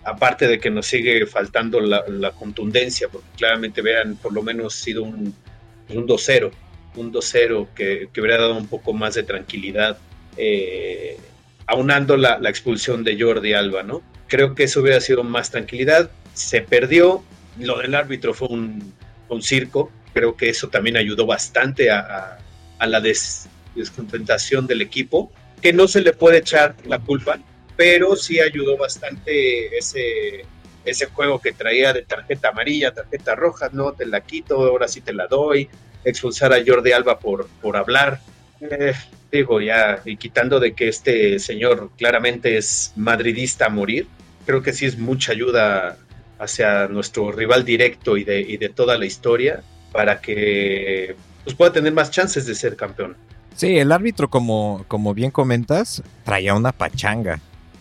aparte 0.05 0.47
de 0.47 0.59
que 0.61 0.71
nos 0.71 0.87
sigue 0.87 1.27
faltando 1.27 1.81
la, 1.81 2.31
contundencia, 2.33 3.09
porque 3.09 3.29
claramente 3.37 3.83
vean 3.83 4.17
por 4.17 4.33
lo 4.33 4.43
menos 4.43 4.75
sido 4.75 5.03
un, 5.03 5.35
un 5.89 6.07
2-0 6.07 6.51
un 6.97 7.13
2-0 7.13 7.69
que, 7.75 8.09
que, 8.13 8.21
hubiera 8.21 8.43
dado 8.43 8.57
un 8.57 8.69
poco 8.69 8.93
más 8.93 9.15
de 9.15 9.23
tranquilidad, 9.23 9.99
eh, 10.37 11.17
aunando 11.67 12.17
la, 12.17 12.39
la, 12.39 12.51
expulsión 12.51 13.05
de 13.05 13.21
Jordi 13.21 13.53
Alba, 13.53 13.83
¿no? 13.83 14.03
Creo 14.29 14.55
que 14.55 14.65
eso 14.65 14.81
hubiera 14.81 15.01
sido 15.01 15.25
más 15.25 15.51
tranquilidad. 15.51 16.11
Se 16.35 16.61
perdió, 16.61 17.25
lo 17.59 17.79
del 17.79 17.95
árbitro 17.95 18.35
fue 18.35 18.49
un, 18.49 18.95
un 19.29 19.43
circo, 19.43 19.91
creo 20.13 20.37
que 20.37 20.49
eso 20.49 20.69
también 20.69 20.97
ayudó 20.97 21.27
bastante 21.27 21.91
a, 21.91 22.39
a, 22.79 22.87
la 22.87 23.01
des, 23.01 23.49
descontentación 23.75 24.67
del 24.67 24.83
equipo, 24.83 25.33
que 25.61 25.73
no 25.73 25.89
se 25.89 26.01
le 26.01 26.13
puede 26.13 26.39
echar 26.39 26.77
la 26.87 26.99
culpa 26.99 27.39
pero 27.77 28.17
sí 28.17 28.41
ayudó 28.41 28.77
bastante 28.77 29.77
ese, 29.77 30.45
ese 30.85 31.07
juego 31.07 31.41
que 31.41 31.53
traía 31.53 31.93
de 31.93 32.03
tarjeta 32.03 32.49
amarilla, 32.49 32.93
tarjeta 32.93 33.35
roja, 33.35 33.71
no 33.73 33.93
te 33.93 34.07
la 34.07 34.21
quito, 34.21 34.57
ahora 34.57 34.89
sí 34.89 35.01
te 35.01 35.13
la 35.13 35.27
doy, 35.27 35.69
expulsar 36.05 36.53
a 36.53 36.63
Jordi 36.65 36.93
Alba 36.93 37.19
por, 37.19 37.49
por 37.61 37.77
hablar. 37.77 38.21
Eh, 38.61 38.93
digo, 39.31 39.61
ya, 39.61 40.01
y 40.05 40.17
quitando 40.17 40.61
de 40.61 40.75
que 40.75 40.89
este 40.89 41.39
señor 41.39 41.91
claramente 41.97 42.57
es 42.57 42.93
madridista 42.97 43.67
a 43.67 43.71
morir, 43.71 44.07
creo 44.47 44.63
que 44.63 44.73
sí 44.73 44.87
es 44.87 44.99
mucha 44.99 45.33
ayuda 45.33 45.99
hacia 46.39 46.89
nuestro 46.89 47.33
rival 47.33 47.65
directo 47.65 48.17
y 48.17 48.25
de, 48.25 48.41
y 48.41 48.57
de 48.57 48.69
toda 48.69 48.99
la 48.99 49.07
historia 49.07 49.63
para 49.93 50.21
que 50.21 51.17
pues, 51.45 51.57
pueda 51.57 51.73
tener 51.73 51.93
más 51.93 52.11
chances 52.11 52.47
de 52.47 52.55
ser 52.55 52.77
campeón. 52.77 53.17
Sí, 53.55 53.79
el 53.79 53.93
árbitro, 53.93 54.29
como, 54.29 54.85
como 54.89 55.15
bien 55.15 55.31
comentas, 55.31 56.03
traía 56.25 56.55
una 56.55 56.73
pachanga 56.73 57.41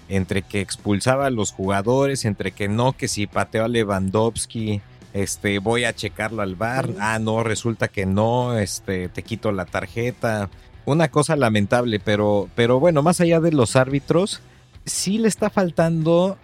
entre 0.09 0.41
que 0.41 0.61
expulsaba 0.61 1.27
a 1.27 1.31
los 1.31 1.51
jugadores, 1.51 2.25
entre 2.25 2.51
que 2.51 2.67
no, 2.67 2.93
que 2.93 3.07
si 3.07 3.27
pateó 3.27 3.65
a 3.65 3.67
Lewandowski, 3.67 4.81
este, 5.13 5.59
voy 5.59 5.83
a 5.83 5.93
checarlo 5.93 6.41
al 6.41 6.55
bar, 6.55 6.89
ah, 6.99 7.19
no, 7.19 7.43
resulta 7.43 7.87
que 7.87 8.05
no, 8.05 8.57
este, 8.57 9.09
te 9.09 9.23
quito 9.23 9.51
la 9.51 9.65
tarjeta. 9.65 10.49
Una 10.85 11.09
cosa 11.09 11.35
lamentable, 11.35 11.99
pero, 11.99 12.49
pero 12.55 12.79
bueno, 12.79 13.03
más 13.03 13.21
allá 13.21 13.39
de 13.39 13.51
los 13.51 13.75
árbitros, 13.75 14.41
sí 14.85 15.17
le 15.17 15.27
está 15.27 15.49
faltando 15.49 16.37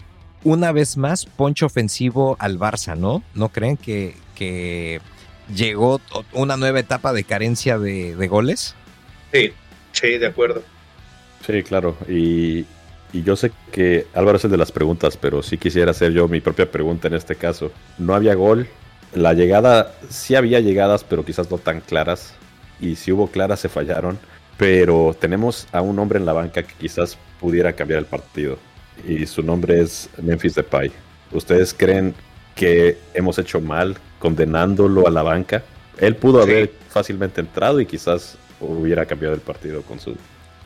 una 0.43 0.71
vez 0.71 0.97
más 0.97 1.25
poncho 1.25 1.65
ofensivo 1.65 2.37
al 2.39 2.57
Barça, 2.57 2.97
¿no? 2.97 3.23
¿No 3.33 3.49
creen 3.49 3.75
que, 3.75 4.15
que 4.35 5.01
llegó 5.53 5.99
una 6.31 6.55
nueva 6.55 6.79
etapa 6.79 7.11
de 7.11 7.23
carencia 7.23 7.77
de, 7.77 8.15
de 8.15 8.27
goles? 8.27 8.75
Sí, 9.33 9.51
sí, 9.91 10.17
de 10.17 10.27
acuerdo. 10.27 10.63
Sí, 11.45 11.63
claro. 11.63 11.97
Y, 12.07 12.65
y 13.11 13.23
yo 13.23 13.35
sé 13.35 13.51
que 13.71 14.07
Álvaro 14.13 14.37
es 14.37 14.45
el 14.45 14.51
de 14.51 14.57
las 14.57 14.71
preguntas, 14.71 15.17
pero 15.17 15.41
sí 15.41 15.57
quisiera 15.57 15.91
hacer 15.91 16.11
yo 16.11 16.27
mi 16.27 16.41
propia 16.41 16.71
pregunta 16.71 17.07
en 17.07 17.15
este 17.15 17.35
caso. 17.35 17.71
No 17.97 18.13
había 18.13 18.35
gol. 18.35 18.67
La 19.15 19.33
llegada, 19.33 19.93
sí 20.09 20.35
había 20.35 20.59
llegadas, 20.59 21.03
pero 21.03 21.25
quizás 21.25 21.49
no 21.49 21.57
tan 21.57 21.81
claras. 21.81 22.35
Y 22.79 22.95
si 22.95 23.11
hubo 23.11 23.27
claras, 23.27 23.59
se 23.59 23.69
fallaron. 23.69 24.19
Pero 24.57 25.15
tenemos 25.19 25.67
a 25.71 25.81
un 25.81 25.97
hombre 25.97 26.19
en 26.19 26.25
la 26.25 26.33
banca 26.33 26.61
que 26.61 26.73
quizás 26.75 27.17
pudiera 27.39 27.73
cambiar 27.73 27.99
el 27.99 28.05
partido. 28.05 28.57
Y 29.07 29.25
su 29.25 29.41
nombre 29.41 29.81
es 29.81 30.09
Memphis 30.21 30.55
Depay. 30.55 30.91
¿Ustedes 31.31 31.73
creen 31.73 32.13
que 32.55 32.97
hemos 33.13 33.39
hecho 33.39 33.59
mal 33.59 33.97
condenándolo 34.19 35.07
a 35.07 35.11
la 35.11 35.23
banca? 35.23 35.63
Él 35.97 36.15
pudo 36.15 36.41
haber 36.41 36.71
fácilmente 36.89 37.41
entrado 37.41 37.79
y 37.79 37.85
quizás 37.85 38.37
hubiera 38.59 39.05
cambiado 39.05 39.33
el 39.33 39.41
partido 39.41 39.81
con 39.81 39.99
su, 39.99 40.15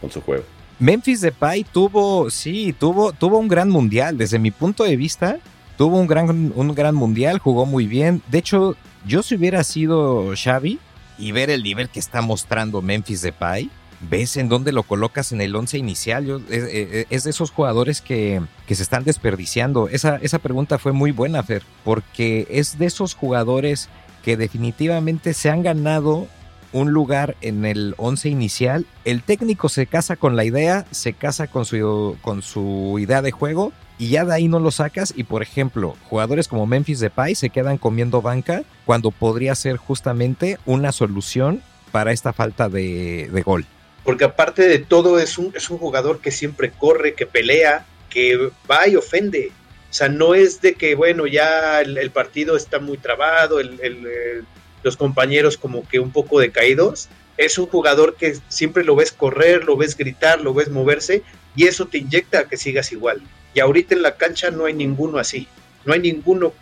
con 0.02 0.12
su 0.12 0.20
juego. 0.22 0.44
Memphis 0.84 1.22
Depay 1.22 1.64
tuvo, 1.64 2.30
sí, 2.30 2.76
tuvo, 2.78 3.14
tuvo 3.14 3.38
un 3.38 3.48
gran 3.48 3.70
mundial. 3.70 4.18
Desde 4.18 4.38
mi 4.38 4.52
punto 4.52 4.84
de 4.84 4.98
vista, 4.98 5.38
tuvo 5.78 5.98
un 5.98 6.08
gran, 6.08 6.52
un 6.54 6.76
gran 6.76 6.94
mundial, 6.94 7.40
jugó 7.40 7.66
muy 7.66 7.88
bien. 7.88 8.22
De 8.28 8.40
hecho, 8.40 8.76
yo 9.06 9.24
si 9.24 9.36
hubiera 9.36 9.64
sido 9.64 10.34
Xavi 10.36 10.80
y 11.18 11.32
ver 11.32 11.50
el 11.52 11.64
nivel 11.64 11.88
que 11.88 12.02
está 12.02 12.22
mostrando 12.22 12.82
Memphis 12.82 13.22
Depay, 13.22 13.70
ves 14.10 14.36
en 14.36 14.50
dónde 14.50 14.74
lo 14.74 14.84
colocas 14.84 15.32
en 15.32 15.40
el 15.40 15.56
once 15.56 15.78
inicial. 15.78 16.44
es, 16.50 17.24
de 17.24 17.30
esos 17.30 17.50
jugadores 17.50 18.02
que, 18.02 18.42
que, 18.68 18.76
se 18.76 18.84
están 18.84 19.06
desperdiciando. 19.06 19.88
Esa, 19.88 20.18
esa 20.18 20.40
pregunta 20.40 20.80
fue 20.80 20.92
muy 20.92 21.12
buena, 21.12 21.44
Fer, 21.44 21.64
porque 21.86 22.46
es 22.50 22.78
de 22.78 22.88
esos 22.88 23.14
jugadores 23.16 23.88
que 24.22 24.36
definitivamente 24.36 25.34
se 25.34 25.50
han 25.50 25.64
ganado 25.64 26.28
un 26.74 26.92
lugar 26.92 27.36
en 27.42 27.66
el 27.66 27.96
once 27.98 28.28
inicial. 28.28 28.86
El 29.06 29.24
técnico 29.24 29.70
se 29.70 29.86
casa 29.86 30.16
con 30.16 30.36
la 30.36 30.44
idea, 30.44 30.86
se 30.92 31.14
casa 31.14 31.48
con 31.48 31.66
su, 31.66 32.18
con 32.22 32.42
su 32.42 32.98
idea 33.00 33.22
de 33.22 33.32
juego 33.32 33.72
y 33.98 34.10
ya 34.10 34.26
de 34.26 34.34
ahí 34.34 34.48
no 34.48 34.60
lo 34.60 34.72
sacas. 34.72 35.14
Y 35.16 35.24
por 35.24 35.42
ejemplo, 35.42 35.96
jugadores 36.10 36.48
como 36.48 36.66
Memphis 36.66 37.00
Depay 37.00 37.36
se 37.36 37.50
quedan 37.50 37.78
comiendo 37.78 38.22
banca 38.22 38.64
cuando 38.86 39.12
podría 39.12 39.56
ser 39.56 39.78
justamente 39.78 40.58
una 40.66 40.92
solución 40.92 41.62
para 41.92 42.12
esta 42.12 42.34
falta 42.34 42.70
de, 42.70 43.30
gol. 43.46 43.66
Porque 44.04 44.26
aparte 44.26 44.64
de 44.64 44.80
todo 44.80 45.20
es 45.20 45.38
un, 45.38 45.54
es 45.56 45.70
un 45.70 45.78
jugador 45.78 46.20
que 46.20 46.32
siempre 46.32 46.72
corre, 46.72 47.14
que 47.14 47.26
pelea, 47.26 47.86
que 48.10 48.50
va 48.70 48.88
y 48.88 48.96
ofende. 48.96 49.52
O 49.90 49.94
sea, 49.94 50.10
no 50.10 50.34
es 50.34 50.60
de 50.60 50.74
que, 50.74 50.96
bueno, 50.96 51.28
ya 51.28 51.80
el, 51.82 52.10
partido 52.10 52.58
está 52.58 52.80
muy 52.80 52.98
trabado, 52.98 53.60
el, 53.60 54.44
los 54.84 54.98
compañeros 54.98 55.58
como 55.58 55.88
que 55.88 56.00
un 56.00 56.12
poco 56.12 56.40
decaídos. 56.40 57.10
Es 57.38 57.58
un 57.58 57.66
jugador 57.66 58.16
que 58.16 58.38
siempre 58.50 58.84
lo 58.84 58.96
ves 58.96 59.12
correr, 59.12 59.64
lo 59.66 59.76
ves 59.76 59.98
gritar, 59.98 60.42
lo 60.42 60.54
ves 60.54 60.70
moverse 60.70 61.24
y 61.56 61.66
eso 61.66 61.88
te 61.88 62.00
inyecta 62.00 62.40
a 62.40 62.48
que 62.48 62.58
sigas 62.58 62.92
igual. 62.92 63.22
Y 63.54 63.60
ahorita 63.60 63.96
en 63.96 64.02
la 64.02 64.16
cancha 64.16 64.52
no 64.52 64.66
hay 64.66 64.74
ninguno 64.74 65.18
así. 65.18 65.48
No 65.86 65.94
hay 65.94 66.00
ninguno 66.00 66.54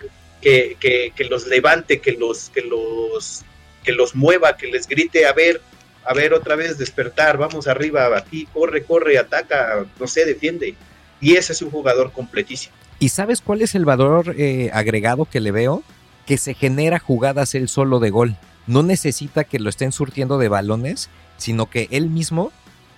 que, 0.41 0.77
que, 0.79 1.23
los 1.25 1.47
levante, 1.47 1.99
que 1.99 2.13
los, 2.13 2.49
que, 2.49 2.61
los, 2.61 3.43
que 3.83 3.91
los 3.91 4.15
mueva, 4.15 4.57
que 4.57 4.67
les 4.67 4.87
grite, 4.87 5.25
a 5.25 5.33
ver, 5.33 5.61
a 6.03 6.13
ver 6.13 6.33
otra 6.33 6.55
vez 6.55 6.77
despertar, 6.77 7.37
vamos 7.37 7.67
arriba, 7.67 8.17
aquí, 8.17 8.47
corre, 8.51 8.83
corre, 8.83 9.17
ataca, 9.17 9.85
no 9.99 10.07
sé, 10.07 10.25
defiende. 10.25 10.75
Y 11.19 11.35
ese 11.35 11.53
es 11.53 11.61
un 11.61 11.69
jugador 11.69 12.11
completísimo. 12.11 12.75
¿Y 12.99 13.09
sabes 13.09 13.41
cuál 13.41 13.61
es 13.61 13.75
el 13.75 13.85
valor 13.85 14.35
eh, 14.37 14.69
agregado 14.73 15.25
que 15.25 15.39
le 15.39 15.51
veo? 15.51 15.83
Que 16.25 16.37
se 16.37 16.53
genera 16.53 16.99
jugadas 16.99 17.55
él 17.55 17.69
solo 17.69 17.99
de 17.99 18.09
gol. 18.09 18.35
No 18.67 18.83
necesita 18.83 19.43
que 19.43 19.59
lo 19.59 19.69
estén 19.69 19.91
surtiendo 19.91 20.37
de 20.37 20.49
balones, 20.49 21.09
sino 21.37 21.69
que 21.69 21.87
él 21.91 22.09
mismo 22.09 22.51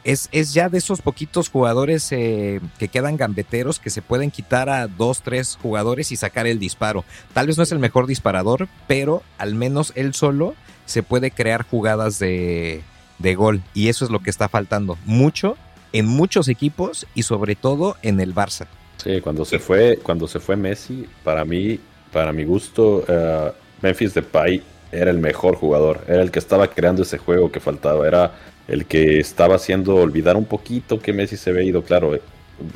es, 0.04 0.28
es 0.32 0.54
ya 0.54 0.70
de 0.70 0.78
esos 0.78 1.02
poquitos 1.02 1.50
jugadores 1.50 2.12
eh, 2.12 2.60
que 2.78 2.90
quedan 2.90 3.16
gambeteros 3.16 3.80
que 3.80 3.90
se 3.90 4.02
pueden 4.02 4.32
quitar 4.32 4.70
a 4.70 4.88
dos, 4.88 5.22
tres 5.22 5.58
jugadores 5.62 6.12
y 6.12 6.18
sacar 6.18 6.46
el 6.48 6.60
disparo. 6.60 7.06
Tal 7.34 7.48
vez 7.48 7.58
no 7.58 7.64
es 7.64 7.72
el 7.72 7.80
mejor 7.80 8.08
disparador, 8.08 8.68
pero 8.88 9.24
al 9.38 9.56
menos 9.56 9.94
él 9.96 10.14
solo 10.14 10.56
se 10.86 11.04
puede 11.04 11.32
crear 11.32 11.64
jugadas 11.64 12.20
de, 12.20 12.84
de 13.20 13.36
gol. 13.36 13.64
Y 13.74 13.88
eso 13.88 14.04
es 14.04 14.12
lo 14.12 14.20
que 14.22 14.30
está 14.30 14.50
faltando. 14.50 14.98
Mucho 15.06 15.58
en 15.94 16.08
muchos 16.08 16.50
equipos 16.50 17.08
y 17.16 17.24
sobre 17.24 17.56
todo 17.56 17.96
en 18.02 18.20
el 18.20 18.36
Barça. 18.36 18.68
Sí, 18.98 19.22
cuando 19.22 19.46
se 19.46 19.60
fue, 19.60 20.00
cuando 20.02 20.28
se 20.28 20.40
fue 20.40 20.56
Messi, 20.56 21.08
para 21.24 21.46
mí 21.46 21.80
para 22.14 22.32
mi 22.32 22.46
gusto, 22.46 23.04
uh, 23.08 23.52
Memphis 23.82 24.14
Depay 24.14 24.62
era 24.92 25.12
el 25.12 25.18
mejor 25.18 25.56
jugador, 25.56 26.02
era 26.08 26.22
el 26.22 26.32
que 26.32 26.40
estaba 26.40 26.68
creando 26.68 27.02
ese 27.02 27.18
juego 27.18 27.52
que 27.52 27.60
faltaba, 27.60 28.08
era 28.08 28.32
el 28.68 28.86
que 28.86 29.20
estaba 29.20 29.56
haciendo 29.56 29.96
olvidar 29.96 30.38
un 30.38 30.46
poquito 30.46 31.00
que 31.00 31.12
Messi 31.12 31.36
se 31.36 31.50
había 31.50 31.64
ido, 31.64 31.84
claro, 31.84 32.16
eh, 32.16 32.22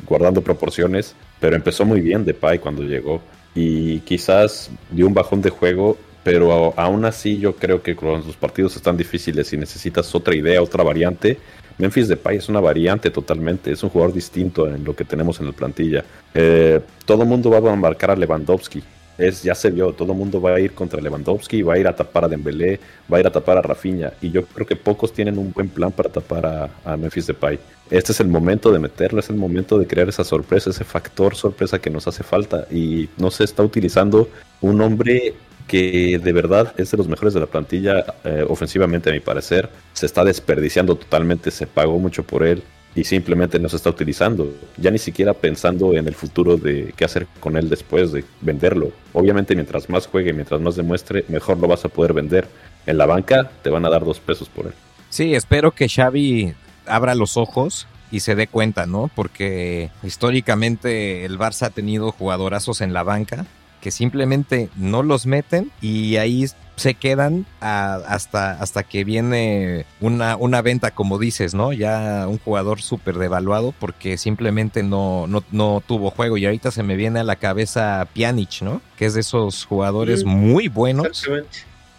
guardando 0.06 0.42
proporciones, 0.42 1.14
pero 1.40 1.56
empezó 1.56 1.84
muy 1.84 2.00
bien 2.00 2.24
Depay 2.24 2.58
cuando 2.58 2.82
llegó 2.82 3.22
y 3.54 4.00
quizás 4.00 4.70
dio 4.90 5.06
un 5.06 5.14
bajón 5.14 5.40
de 5.40 5.50
juego, 5.50 5.96
pero 6.24 6.74
aún 6.76 7.04
así 7.04 7.38
yo 7.38 7.54
creo 7.54 7.82
que 7.82 7.96
cuando 7.96 8.26
los 8.26 8.36
partidos 8.36 8.76
están 8.76 8.96
difíciles 8.96 9.52
y 9.52 9.56
necesitas 9.56 10.12
otra 10.14 10.34
idea, 10.34 10.60
otra 10.60 10.82
variante, 10.82 11.38
Memphis 11.78 12.08
Depay 12.08 12.38
es 12.38 12.48
una 12.48 12.60
variante 12.60 13.10
totalmente, 13.10 13.70
es 13.70 13.82
un 13.84 13.90
jugador 13.90 14.12
distinto 14.12 14.66
en 14.66 14.84
lo 14.84 14.94
que 14.96 15.04
tenemos 15.04 15.38
en 15.38 15.46
la 15.46 15.52
plantilla. 15.52 16.04
Eh, 16.34 16.80
todo 17.06 17.22
el 17.22 17.28
mundo 17.28 17.50
va 17.50 17.72
a 17.72 17.76
marcar 17.76 18.10
a 18.10 18.16
Lewandowski, 18.16 18.82
es, 19.18 19.42
ya 19.42 19.54
se 19.54 19.70
vio, 19.70 19.92
todo 19.92 20.12
el 20.12 20.18
mundo 20.18 20.40
va 20.40 20.54
a 20.54 20.60
ir 20.60 20.72
contra 20.72 21.00
Lewandowski, 21.00 21.62
va 21.62 21.74
a 21.74 21.78
ir 21.78 21.88
a 21.88 21.94
tapar 21.94 22.24
a 22.24 22.28
Dembélé, 22.28 22.80
va 23.12 23.18
a 23.18 23.20
ir 23.20 23.26
a 23.26 23.30
tapar 23.30 23.58
a 23.58 23.62
Rafinha, 23.62 24.12
y 24.22 24.30
yo 24.30 24.44
creo 24.46 24.66
que 24.66 24.76
pocos 24.76 25.12
tienen 25.12 25.36
un 25.38 25.52
buen 25.52 25.68
plan 25.68 25.90
para 25.90 26.08
tapar 26.08 26.46
a, 26.46 26.70
a 26.84 26.96
Memphis 26.96 27.26
Depay. 27.26 27.58
Este 27.90 28.12
es 28.12 28.20
el 28.20 28.28
momento 28.28 28.70
de 28.70 28.78
meterlo, 28.78 29.20
es 29.20 29.28
el 29.30 29.36
momento 29.36 29.78
de 29.78 29.86
crear 29.86 30.08
esa 30.08 30.22
sorpresa, 30.24 30.70
ese 30.70 30.84
factor 30.84 31.34
sorpresa 31.34 31.78
que 31.78 31.90
nos 31.90 32.06
hace 32.06 32.22
falta, 32.22 32.66
y 32.70 33.08
no 33.18 33.30
se 33.30 33.44
está 33.44 33.62
utilizando 33.62 34.28
un 34.60 34.80
hombre 34.80 35.34
que 35.66 36.18
de 36.18 36.32
verdad 36.32 36.72
es 36.78 36.90
de 36.90 36.96
los 36.96 37.08
mejores 37.08 37.34
de 37.34 37.40
la 37.40 37.46
plantilla 37.46 38.04
eh, 38.24 38.44
ofensivamente 38.48 39.10
a 39.10 39.12
mi 39.12 39.20
parecer, 39.20 39.68
se 39.92 40.06
está 40.06 40.24
desperdiciando 40.24 40.96
totalmente, 40.96 41.50
se 41.50 41.66
pagó 41.66 41.98
mucho 41.98 42.22
por 42.22 42.42
él, 42.42 42.62
y 42.94 43.04
simplemente 43.04 43.58
no 43.58 43.68
se 43.68 43.76
está 43.76 43.90
utilizando, 43.90 44.52
ya 44.76 44.90
ni 44.90 44.98
siquiera 44.98 45.34
pensando 45.34 45.94
en 45.94 46.08
el 46.08 46.14
futuro 46.14 46.56
de 46.56 46.92
qué 46.96 47.04
hacer 47.04 47.26
con 47.40 47.56
él 47.56 47.68
después 47.68 48.12
de 48.12 48.24
venderlo. 48.40 48.92
Obviamente 49.12 49.54
mientras 49.54 49.88
más 49.88 50.06
juegue, 50.06 50.32
mientras 50.32 50.60
más 50.60 50.76
demuestre, 50.76 51.24
mejor 51.28 51.58
lo 51.58 51.68
vas 51.68 51.84
a 51.84 51.88
poder 51.88 52.12
vender. 52.12 52.48
En 52.86 52.98
la 52.98 53.06
banca 53.06 53.50
te 53.62 53.70
van 53.70 53.84
a 53.84 53.90
dar 53.90 54.04
dos 54.04 54.18
pesos 54.18 54.48
por 54.48 54.66
él. 54.66 54.72
Sí, 55.10 55.34
espero 55.34 55.72
que 55.72 55.88
Xavi 55.88 56.54
abra 56.86 57.14
los 57.14 57.36
ojos 57.36 57.86
y 58.10 58.20
se 58.20 58.34
dé 58.34 58.46
cuenta, 58.46 58.86
¿no? 58.86 59.10
Porque 59.14 59.90
históricamente 60.02 61.24
el 61.24 61.38
Barça 61.38 61.66
ha 61.66 61.70
tenido 61.70 62.10
jugadorazos 62.12 62.80
en 62.80 62.92
la 62.92 63.02
banca 63.02 63.46
que 63.80 63.90
simplemente 63.90 64.70
no 64.76 65.02
los 65.02 65.26
meten 65.26 65.70
y 65.80 66.16
ahí 66.16 66.46
se 66.78 66.94
quedan 66.94 67.44
hasta, 67.60 68.52
hasta 68.52 68.82
que 68.84 69.04
viene 69.04 69.84
una, 70.00 70.36
una 70.36 70.62
venta, 70.62 70.92
como 70.92 71.18
dices, 71.18 71.54
¿no? 71.54 71.72
Ya 71.72 72.26
un 72.28 72.38
jugador 72.38 72.80
súper 72.80 73.18
devaluado 73.18 73.74
porque 73.78 74.16
simplemente 74.16 74.82
no, 74.82 75.26
no, 75.26 75.82
tuvo 75.86 76.10
juego. 76.10 76.36
Y 76.36 76.46
ahorita 76.46 76.70
se 76.70 76.82
me 76.82 76.96
viene 76.96 77.20
a 77.20 77.24
la 77.24 77.36
cabeza 77.36 78.06
Pjanic, 78.14 78.62
¿no? 78.62 78.80
Que 78.96 79.06
es 79.06 79.14
de 79.14 79.20
esos 79.20 79.64
jugadores 79.64 80.24
mm, 80.24 80.28
muy 80.28 80.68
buenos. 80.68 81.28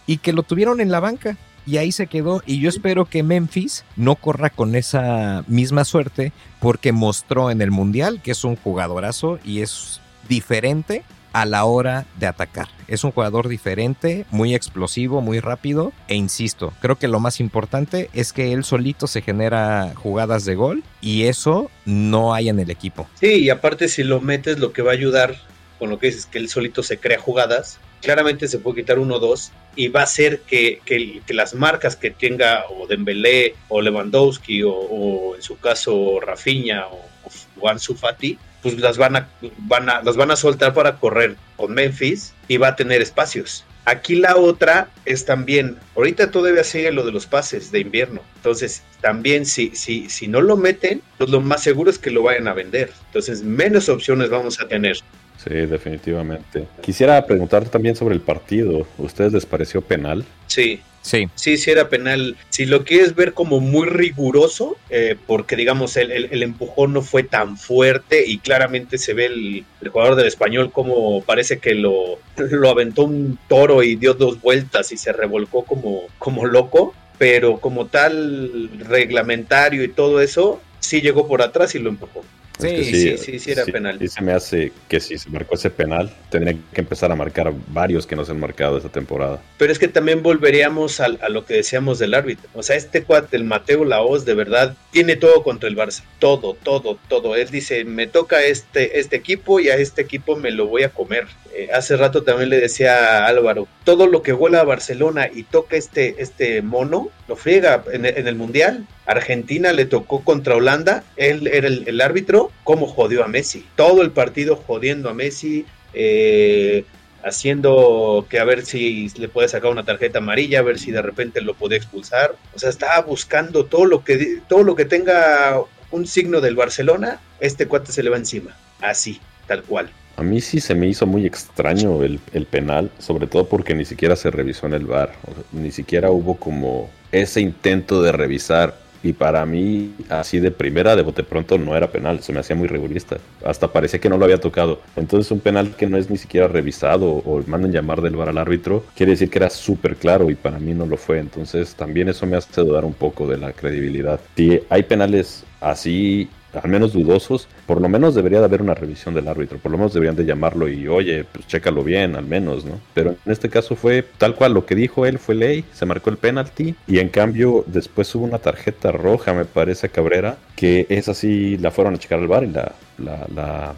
Y 0.06 0.16
que 0.18 0.32
lo 0.32 0.42
tuvieron 0.42 0.80
en 0.80 0.90
la 0.90 1.00
banca. 1.00 1.36
y 1.66 1.76
ahí 1.76 1.92
se 1.92 2.06
quedó. 2.06 2.42
Y 2.46 2.60
yo 2.60 2.68
espero 2.68 3.04
que 3.04 3.22
Memphis 3.22 3.84
no 3.96 4.16
corra 4.16 4.48
con 4.48 4.74
esa 4.74 5.44
misma 5.46 5.84
suerte 5.84 6.32
porque 6.58 6.92
mostró 6.92 7.50
en 7.50 7.60
el 7.60 7.70
Mundial 7.70 8.20
que 8.22 8.30
es 8.30 8.44
un 8.44 8.56
jugadorazo 8.56 9.38
y 9.44 9.60
es 9.60 10.00
diferente 10.28 11.04
a 11.32 11.44
la 11.46 11.64
hora 11.64 12.06
de 12.18 12.26
atacar. 12.26 12.68
Es 12.88 13.04
un 13.04 13.12
jugador 13.12 13.48
diferente, 13.48 14.26
muy 14.30 14.54
explosivo, 14.54 15.20
muy 15.20 15.40
rápido 15.40 15.92
e 16.08 16.14
insisto, 16.14 16.72
creo 16.80 16.96
que 16.96 17.08
lo 17.08 17.20
más 17.20 17.40
importante 17.40 18.10
es 18.12 18.32
que 18.32 18.52
él 18.52 18.64
solito 18.64 19.06
se 19.06 19.22
genera 19.22 19.92
jugadas 19.94 20.44
de 20.44 20.54
gol 20.54 20.82
y 21.00 21.24
eso 21.24 21.70
no 21.84 22.34
hay 22.34 22.48
en 22.48 22.58
el 22.58 22.70
equipo. 22.70 23.08
Sí, 23.20 23.44
y 23.44 23.50
aparte 23.50 23.88
si 23.88 24.02
lo 24.02 24.20
metes 24.20 24.58
lo 24.58 24.72
que 24.72 24.82
va 24.82 24.90
a 24.90 24.94
ayudar 24.94 25.36
con 25.78 25.90
lo 25.90 25.98
que 25.98 26.08
dices 26.08 26.26
que 26.26 26.38
él 26.38 26.48
solito 26.48 26.82
se 26.82 26.98
crea 26.98 27.18
jugadas, 27.18 27.78
claramente 28.02 28.48
se 28.48 28.58
puede 28.58 28.82
quitar 28.82 28.98
uno 28.98 29.16
o 29.16 29.18
dos 29.18 29.52
y 29.76 29.88
va 29.88 30.00
a 30.00 30.04
hacer 30.04 30.40
que, 30.40 30.80
que, 30.84 31.22
las 31.32 31.54
marcas 31.54 31.96
que 31.96 32.10
tenga 32.10 32.64
o 32.68 32.86
Dembélé 32.86 33.54
o 33.68 33.80
Lewandowski 33.80 34.62
o, 34.64 35.34
en 35.36 35.42
su 35.42 35.58
caso 35.58 36.18
Rafinha 36.20 36.86
o, 36.86 36.96
o 37.24 37.30
Juan 37.58 37.78
Sufati 37.78 38.38
pues 38.62 38.78
las 38.78 38.98
van 38.98 39.16
a, 39.16 39.28
van 39.58 39.88
a, 39.88 40.02
las 40.02 40.16
van 40.16 40.30
a 40.30 40.36
soltar 40.36 40.74
para 40.74 40.96
correr 40.96 41.36
con 41.56 41.72
Memphis 41.72 42.34
y 42.48 42.56
va 42.56 42.68
a 42.68 42.76
tener 42.76 43.00
espacios. 43.00 43.64
Aquí 43.86 44.16
la 44.16 44.36
otra 44.36 44.90
es 45.06 45.24
también, 45.24 45.76
ahorita 45.96 46.30
todavía 46.30 46.62
sigue 46.64 46.92
lo 46.92 47.04
de 47.04 47.12
los 47.12 47.26
pases 47.26 47.72
de 47.72 47.80
invierno. 47.80 48.20
Entonces, 48.36 48.82
también 49.00 49.46
si, 49.46 49.74
si, 49.74 50.08
si 50.10 50.28
no 50.28 50.40
lo 50.42 50.56
meten, 50.56 51.02
pues 51.18 51.30
lo 51.30 51.40
más 51.40 51.62
seguro 51.62 51.90
es 51.90 51.98
que 51.98 52.10
lo 52.10 52.22
vayan 52.22 52.46
a 52.46 52.54
vender. 52.54 52.92
Entonces, 53.06 53.42
menos 53.42 53.88
opciones 53.88 54.28
vamos 54.28 54.60
a 54.60 54.68
tener. 54.68 54.98
Sí, 55.42 55.54
definitivamente. 55.54 56.66
Quisiera 56.82 57.24
preguntar 57.24 57.66
también 57.68 57.96
sobre 57.96 58.14
el 58.14 58.20
partido. 58.20 58.86
¿Ustedes 58.98 59.32
les 59.32 59.46
pareció 59.46 59.80
penal? 59.80 60.24
Sí. 60.46 60.82
Sí. 61.02 61.28
Sí, 61.34 61.56
sí 61.56 61.70
era 61.70 61.88
penal. 61.88 62.36
Si 62.50 62.66
lo 62.66 62.84
quieres 62.84 63.14
ver 63.14 63.32
como 63.32 63.60
muy 63.60 63.88
riguroso, 63.88 64.76
eh, 64.90 65.16
porque 65.26 65.56
digamos 65.56 65.96
el, 65.96 66.10
el, 66.12 66.42
empujón 66.42 66.92
no 66.92 67.02
fue 67.02 67.22
tan 67.22 67.56
fuerte 67.56 68.26
y 68.26 68.38
claramente 68.38 68.98
se 68.98 69.14
ve 69.14 69.26
el, 69.26 69.64
jugador 69.90 70.16
del 70.16 70.26
español 70.26 70.70
como 70.72 71.22
parece 71.22 71.58
que 71.58 71.74
lo, 71.74 72.18
lo 72.36 72.68
aventó 72.68 73.04
un 73.04 73.38
toro 73.48 73.82
y 73.82 73.96
dio 73.96 74.14
dos 74.14 74.40
vueltas 74.40 74.92
y 74.92 74.98
se 74.98 75.12
revolcó 75.12 75.64
como, 75.64 76.02
como 76.18 76.44
loco, 76.44 76.94
pero 77.18 77.58
como 77.60 77.86
tal 77.86 78.70
reglamentario 78.80 79.84
y 79.84 79.88
todo 79.88 80.20
eso, 80.20 80.60
sí 80.80 81.00
llegó 81.00 81.26
por 81.26 81.42
atrás 81.42 81.74
y 81.74 81.78
lo 81.78 81.88
empujó. 81.88 82.24
Sí, 82.60 82.84
sí, 82.84 83.18
sí, 83.18 83.38
sí, 83.38 83.50
era 83.50 83.64
penal. 83.64 84.02
Y 84.02 84.08
se 84.08 84.22
me 84.22 84.32
hace 84.32 84.72
que 84.88 85.00
si 85.00 85.18
se 85.18 85.30
marcó 85.30 85.54
ese 85.54 85.70
penal, 85.70 86.12
tendría 86.30 86.56
que 86.72 86.80
empezar 86.80 87.10
a 87.12 87.16
marcar 87.16 87.52
varios 87.68 88.06
que 88.06 88.16
no 88.16 88.24
se 88.24 88.32
han 88.32 88.40
marcado 88.40 88.76
esta 88.76 88.88
temporada. 88.88 89.42
Pero 89.58 89.72
es 89.72 89.78
que 89.78 89.88
también 89.88 90.22
volveríamos 90.22 91.00
a, 91.00 91.08
lo 91.08 91.44
que 91.44 91.54
decíamos 91.54 91.98
del 91.98 92.14
árbitro. 92.14 92.48
O 92.54 92.62
sea, 92.62 92.76
este 92.76 93.02
cuate, 93.02 93.36
el 93.36 93.44
Mateo 93.44 93.84
Laos, 93.84 94.24
de 94.24 94.34
verdad, 94.34 94.76
tiene 94.90 95.16
todo 95.16 95.42
contra 95.42 95.68
el 95.68 95.76
Barça. 95.76 96.02
Todo, 96.18 96.54
todo, 96.54 96.98
todo. 97.08 97.36
Él 97.36 97.48
dice, 97.50 97.84
me 97.84 98.06
toca 98.06 98.42
este, 98.42 98.98
este 98.98 99.16
equipo 99.16 99.60
y 99.60 99.68
a 99.68 99.76
este 99.76 100.02
equipo 100.02 100.36
me 100.36 100.50
lo 100.50 100.66
voy 100.66 100.82
a 100.82 100.90
comer. 100.90 101.26
Eh, 101.52 101.68
hace 101.74 101.96
rato 101.96 102.22
también 102.22 102.48
le 102.48 102.60
decía 102.60 103.24
a 103.24 103.26
Álvaro, 103.26 103.66
todo 103.84 104.06
lo 104.06 104.22
que 104.22 104.32
huela 104.32 104.60
a 104.60 104.64
Barcelona 104.64 105.28
y 105.32 105.42
toca 105.42 105.76
este, 105.76 106.22
este 106.22 106.62
mono, 106.62 107.10
lo 107.28 107.36
friega 107.36 107.82
en, 107.92 108.04
el 108.04 108.34
Mundial. 108.36 108.86
Argentina 109.06 109.72
le 109.72 109.84
tocó 109.84 110.22
contra 110.22 110.54
Holanda, 110.54 111.02
él 111.16 111.48
era 111.48 111.66
el, 111.66 112.00
árbitro, 112.00 112.52
cómo 112.62 112.86
jodió 112.86 113.24
a 113.24 113.28
Messi. 113.28 113.66
Todo 113.74 114.02
el 114.02 114.12
partido 114.12 114.56
jodiendo 114.56 115.10
a 115.10 115.14
Messi, 115.14 115.66
eh, 115.92 116.84
haciendo 117.24 118.26
que 118.30 118.38
a 118.38 118.44
ver 118.44 118.64
si 118.64 119.08
le 119.18 119.28
puede 119.28 119.48
sacar 119.48 119.72
una 119.72 119.84
tarjeta 119.84 120.18
amarilla, 120.18 120.60
a 120.60 120.62
ver 120.62 120.78
si 120.78 120.92
de 120.92 121.02
repente 121.02 121.40
lo 121.40 121.54
puede 121.54 121.76
expulsar. 121.76 122.36
O 122.54 122.58
sea, 122.60 122.70
estaba 122.70 123.00
buscando 123.02 123.64
todo 123.64 123.86
lo 123.86 124.04
que, 124.04 124.40
todo 124.48 124.62
lo 124.62 124.76
que 124.76 124.84
tenga 124.84 125.60
un 125.90 126.06
signo 126.06 126.40
del 126.40 126.54
Barcelona, 126.54 127.20
este 127.40 127.66
cuate 127.66 127.90
se 127.90 128.04
le 128.04 128.10
va 128.10 128.16
encima. 128.16 128.56
Así, 128.80 129.20
tal 129.48 129.64
cual. 129.64 129.90
A 130.20 130.22
mí 130.22 130.42
sí 130.42 130.60
se 130.60 130.74
me 130.74 130.86
hizo 130.86 131.06
muy 131.06 131.24
extraño 131.24 132.02
el, 132.02 132.18
penal, 132.44 132.90
sobre 132.98 133.26
todo 133.26 133.48
porque 133.48 133.74
ni 133.74 133.86
siquiera 133.86 134.16
se 134.16 134.30
revisó 134.30 134.66
en 134.66 134.74
el 134.74 134.84
bar, 134.84 135.12
ni 135.50 135.70
siquiera 135.70 136.10
hubo 136.10 136.34
como 136.34 136.90
ese 137.10 137.40
intento 137.40 138.02
de 138.02 138.12
revisar. 138.12 138.74
Y 139.02 139.14
para 139.14 139.46
mí, 139.46 139.94
así 140.10 140.38
de 140.38 140.50
primera, 140.50 140.94
de 140.94 141.00
bote 141.00 141.22
pronto, 141.22 141.56
no 141.56 141.74
era 141.74 141.90
penal, 141.90 142.20
se 142.20 142.34
me 142.34 142.40
hacía 142.40 142.54
muy 142.54 142.68
rigurista. 142.68 143.16
Hasta 143.42 143.72
parecía 143.72 143.98
que 143.98 144.10
no 144.10 144.18
lo 144.18 144.26
había 144.26 144.36
tocado. 144.36 144.82
Entonces, 144.94 145.32
un 145.32 145.40
penal 145.40 145.74
que 145.74 145.86
no 145.86 145.96
es 145.96 146.10
ni 146.10 146.18
siquiera 146.18 146.48
revisado 146.48 147.06
o 147.06 147.42
mandan 147.46 147.72
llamar 147.72 148.02
del 148.02 148.16
bar 148.16 148.28
al 148.28 148.36
árbitro, 148.36 148.84
quiere 148.94 149.12
decir 149.12 149.30
que 149.30 149.38
era 149.38 149.48
súper 149.48 149.96
claro 149.96 150.28
y 150.28 150.34
para 150.34 150.58
mí 150.58 150.74
no 150.74 150.84
lo 150.84 150.98
fue. 150.98 151.18
Entonces, 151.18 151.74
también 151.74 152.10
eso 152.10 152.26
me 152.26 152.36
hace 152.36 152.60
dudar 152.60 152.84
un 152.84 152.92
poco 152.92 153.26
de 153.26 153.38
la 153.38 153.54
credibilidad. 153.54 154.20
Si 154.36 154.60
hay 154.68 154.82
penales 154.82 155.44
así 155.62 156.28
al 156.54 156.70
menos 156.70 156.92
dudosos, 156.92 157.48
por 157.66 157.80
lo 157.80 157.88
menos 157.88 158.14
debería 158.14 158.40
de 158.40 158.46
haber 158.46 158.62
una 158.62 158.74
revisión 158.74 159.14
del 159.14 159.28
árbitro, 159.28 159.58
por 159.58 159.70
lo 159.70 159.78
menos 159.78 159.92
deberían 159.92 160.16
de 160.16 160.24
llamarlo 160.24 160.68
y 160.68 160.88
oye, 160.88 161.24
pues 161.24 161.46
chécalo 161.46 161.84
bien, 161.84 162.16
al 162.16 162.26
menos, 162.26 162.64
¿no? 162.64 162.80
Pero 162.94 163.10
en 163.24 163.32
este 163.32 163.48
caso 163.48 163.76
fue 163.76 164.04
tal 164.18 164.34
cual, 164.34 164.54
lo 164.54 164.66
que 164.66 164.74
dijo 164.74 165.06
él 165.06 165.18
fue 165.18 165.34
ley, 165.34 165.64
se 165.72 165.86
marcó 165.86 166.10
el 166.10 166.16
penalti 166.16 166.74
y 166.86 166.98
en 166.98 167.08
cambio 167.08 167.64
después 167.66 168.14
hubo 168.14 168.24
una 168.24 168.38
tarjeta 168.38 168.92
roja, 168.92 169.32
me 169.32 169.44
parece, 169.44 169.88
Cabrera, 169.88 170.36
que 170.56 170.86
esa 170.88 171.14
sí 171.14 171.56
la 171.58 171.70
fueron 171.70 171.94
a 171.94 171.98
checar 171.98 172.18
al 172.18 172.28
bar 172.28 172.44
y 172.44 172.48
la, 172.48 172.72
la, 172.98 173.26
la, 173.34 173.74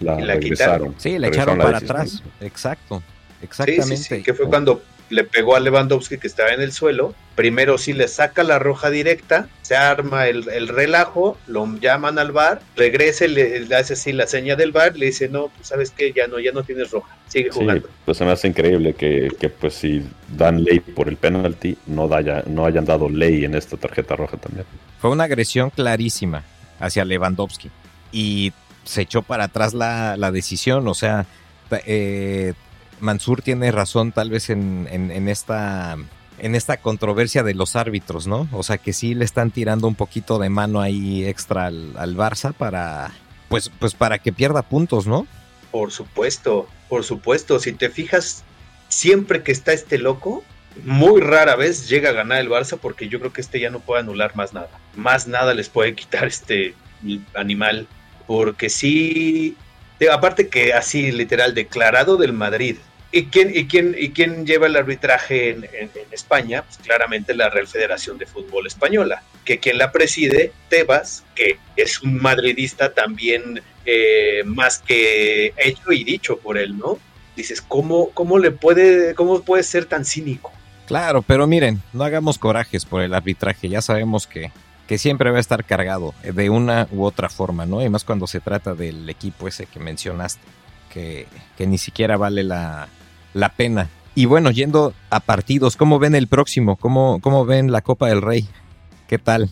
la, 0.00 0.16
regresaron. 0.16 0.94
Sí, 0.98 1.18
la 1.18 1.28
echaron 1.28 1.58
para 1.58 1.78
atrás, 1.78 2.22
exacto. 2.40 3.02
Exactamente. 3.42 3.96
Sí, 3.96 4.16
sí, 4.16 4.22
que 4.22 4.34
fue 4.34 4.46
cuando 4.46 4.82
le 5.10 5.24
pegó 5.24 5.56
a 5.56 5.60
Lewandowski 5.60 6.18
que 6.18 6.26
estaba 6.26 6.50
en 6.50 6.60
el 6.60 6.72
suelo. 6.72 7.14
Primero 7.34 7.78
sí 7.78 7.92
le 7.92 8.08
saca 8.08 8.42
la 8.42 8.58
roja 8.58 8.90
directa, 8.90 9.48
se 9.62 9.76
arma 9.76 10.26
el, 10.26 10.68
relajo, 10.68 11.36
lo 11.46 11.66
llaman 11.78 12.18
al 12.18 12.32
bar, 12.32 12.60
regrese, 12.76 13.28
le, 13.28 13.66
hace 13.74 13.94
así 13.94 14.12
la 14.12 14.26
seña 14.26 14.56
del 14.56 14.72
bar, 14.72 14.96
le 14.96 15.06
dice, 15.06 15.28
no, 15.28 15.48
pues 15.48 15.68
sabes 15.68 15.90
que 15.90 16.12
ya 16.12 16.26
no, 16.26 16.38
ya 16.38 16.52
no 16.52 16.62
tienes 16.62 16.90
roja, 16.90 17.16
sigue 17.28 17.50
jugando. 17.50 17.88
pues 18.04 18.18
se 18.18 18.24
me 18.24 18.32
hace 18.32 18.48
increíble 18.48 18.94
que, 18.94 19.30
pues 19.60 19.74
si 19.74 20.02
dan 20.36 20.62
ley 20.62 20.80
por 20.80 21.08
el 21.08 21.16
penalti, 21.16 21.76
no, 21.86 22.08
no 22.46 22.66
hayan 22.66 22.84
dado 22.84 23.08
ley 23.08 23.44
en 23.44 23.54
esta 23.54 23.76
tarjeta 23.76 24.16
roja 24.16 24.36
también. 24.36 24.66
Fue 25.00 25.10
una 25.10 25.24
agresión 25.24 25.70
clarísima 25.70 26.44
hacia 26.78 27.04
Lewandowski 27.04 27.70
y 28.12 28.52
se 28.84 29.02
echó 29.02 29.22
para 29.22 29.44
atrás 29.44 29.72
la, 29.72 30.16
la 30.16 30.30
decisión, 30.30 30.86
o 30.88 30.94
sea, 30.94 31.26
eh, 31.86 32.54
Mansur 33.00 33.42
tiene 33.42 33.72
razón 33.72 34.12
tal 34.12 34.30
vez 34.30 34.50
en, 34.50 35.28
esta 35.28 35.96
en 36.38 36.54
esta 36.54 36.78
controversia 36.78 37.42
de 37.42 37.54
los 37.54 37.76
árbitros, 37.76 38.26
¿no? 38.26 38.48
O 38.52 38.62
sea 38.62 38.78
que 38.78 38.92
sí 38.92 39.14
le 39.14 39.24
están 39.24 39.50
tirando 39.50 39.86
un 39.86 39.94
poquito 39.94 40.38
de 40.38 40.48
mano 40.48 40.80
ahí 40.80 41.24
extra 41.24 41.66
al, 41.66 42.16
Barça 42.16 42.52
para 42.52 43.12
pues 43.48 43.70
pues 43.78 43.94
para 43.94 44.18
que 44.18 44.32
pierda 44.32 44.62
puntos, 44.62 45.06
¿no? 45.06 45.26
Por 45.70 45.92
supuesto, 45.92 46.68
por 46.88 47.04
supuesto. 47.04 47.58
Si 47.58 47.72
te 47.72 47.90
fijas, 47.90 48.44
siempre 48.88 49.42
que 49.42 49.52
está 49.52 49.72
este 49.72 49.98
loco, 49.98 50.42
muy 50.84 51.20
rara 51.20 51.56
vez 51.56 51.88
llega 51.88 52.10
a 52.10 52.12
ganar 52.12 52.38
el 52.38 52.48
Barça 52.48 52.78
porque 52.80 53.08
yo 53.08 53.18
creo 53.18 53.32
que 53.32 53.40
este 53.40 53.60
ya 53.60 53.70
no 53.70 53.80
puede 53.80 54.00
anular 54.00 54.34
más 54.36 54.52
nada. 54.52 54.70
Más 54.96 55.26
nada 55.26 55.54
les 55.54 55.68
puede 55.68 55.94
quitar 55.94 56.26
este 56.26 56.74
animal. 57.34 57.86
Porque 58.26 58.70
sí, 58.70 59.56
aparte 60.12 60.48
que 60.48 60.72
así 60.72 61.10
literal 61.10 61.54
declarado 61.54 62.16
del 62.16 62.32
Madrid, 62.32 62.76
¿Y 63.12 63.24
quién, 63.24 63.50
y, 63.52 63.66
quién, 63.66 63.96
¿Y 63.98 64.10
quién 64.10 64.46
lleva 64.46 64.68
el 64.68 64.76
arbitraje 64.76 65.50
en, 65.50 65.90
España? 66.12 66.62
Pues 66.62 66.78
claramente 66.78 67.34
la 67.34 67.50
Real 67.50 67.66
Federación 67.66 68.18
de 68.18 68.26
Fútbol 68.26 68.68
Española, 68.68 69.22
que 69.44 69.58
quien 69.58 69.78
la 69.78 69.90
preside, 69.90 70.52
Tebas, 70.68 71.24
que 71.34 71.58
es 71.76 72.02
un 72.02 72.20
madridista 72.20 72.92
también 72.92 73.62
eh, 73.84 74.42
más 74.44 74.78
que 74.78 75.52
hecho 75.56 75.90
y 75.90 76.04
dicho 76.04 76.38
por 76.38 76.56
él, 76.56 76.78
¿no? 76.78 76.98
Dices, 77.34 77.60
¿cómo, 77.60 78.10
cómo 78.10 78.38
le 78.38 78.52
puede, 78.52 79.14
cómo 79.14 79.42
puede 79.42 79.64
ser 79.64 79.86
tan 79.86 80.04
cínico? 80.04 80.52
Claro, 80.86 81.22
pero 81.22 81.46
miren, 81.48 81.82
no 81.92 82.04
hagamos 82.04 82.38
corajes 82.38 82.84
por 82.84 83.02
el 83.02 83.14
arbitraje, 83.14 83.68
ya 83.68 83.80
sabemos 83.80 84.28
que, 84.28 84.52
que 84.86 84.98
siempre 84.98 85.32
va 85.32 85.38
a 85.38 85.40
estar 85.40 85.64
cargado 85.64 86.14
de 86.22 86.48
una 86.48 86.86
u 86.92 87.04
otra 87.04 87.28
forma, 87.28 87.66
¿no? 87.66 87.82
Y 87.82 87.88
más 87.88 88.04
cuando 88.04 88.28
se 88.28 88.38
trata 88.38 88.74
del 88.74 89.08
equipo 89.08 89.48
ese 89.48 89.66
que 89.66 89.80
mencionaste, 89.80 90.42
que, 90.92 91.26
que 91.56 91.66
ni 91.66 91.78
siquiera 91.78 92.16
vale 92.16 92.42
la, 92.42 92.88
la 93.34 93.50
pena. 93.50 93.88
Y 94.14 94.24
bueno, 94.26 94.50
yendo 94.50 94.92
a 95.10 95.20
partidos, 95.20 95.76
¿cómo 95.76 95.98
ven 95.98 96.14
el 96.14 96.26
próximo? 96.26 96.76
¿Cómo, 96.76 97.20
cómo 97.20 97.44
ven 97.46 97.70
la 97.72 97.80
Copa 97.80 98.08
del 98.08 98.22
Rey? 98.22 98.48
¿Qué 99.08 99.18
tal? 99.18 99.50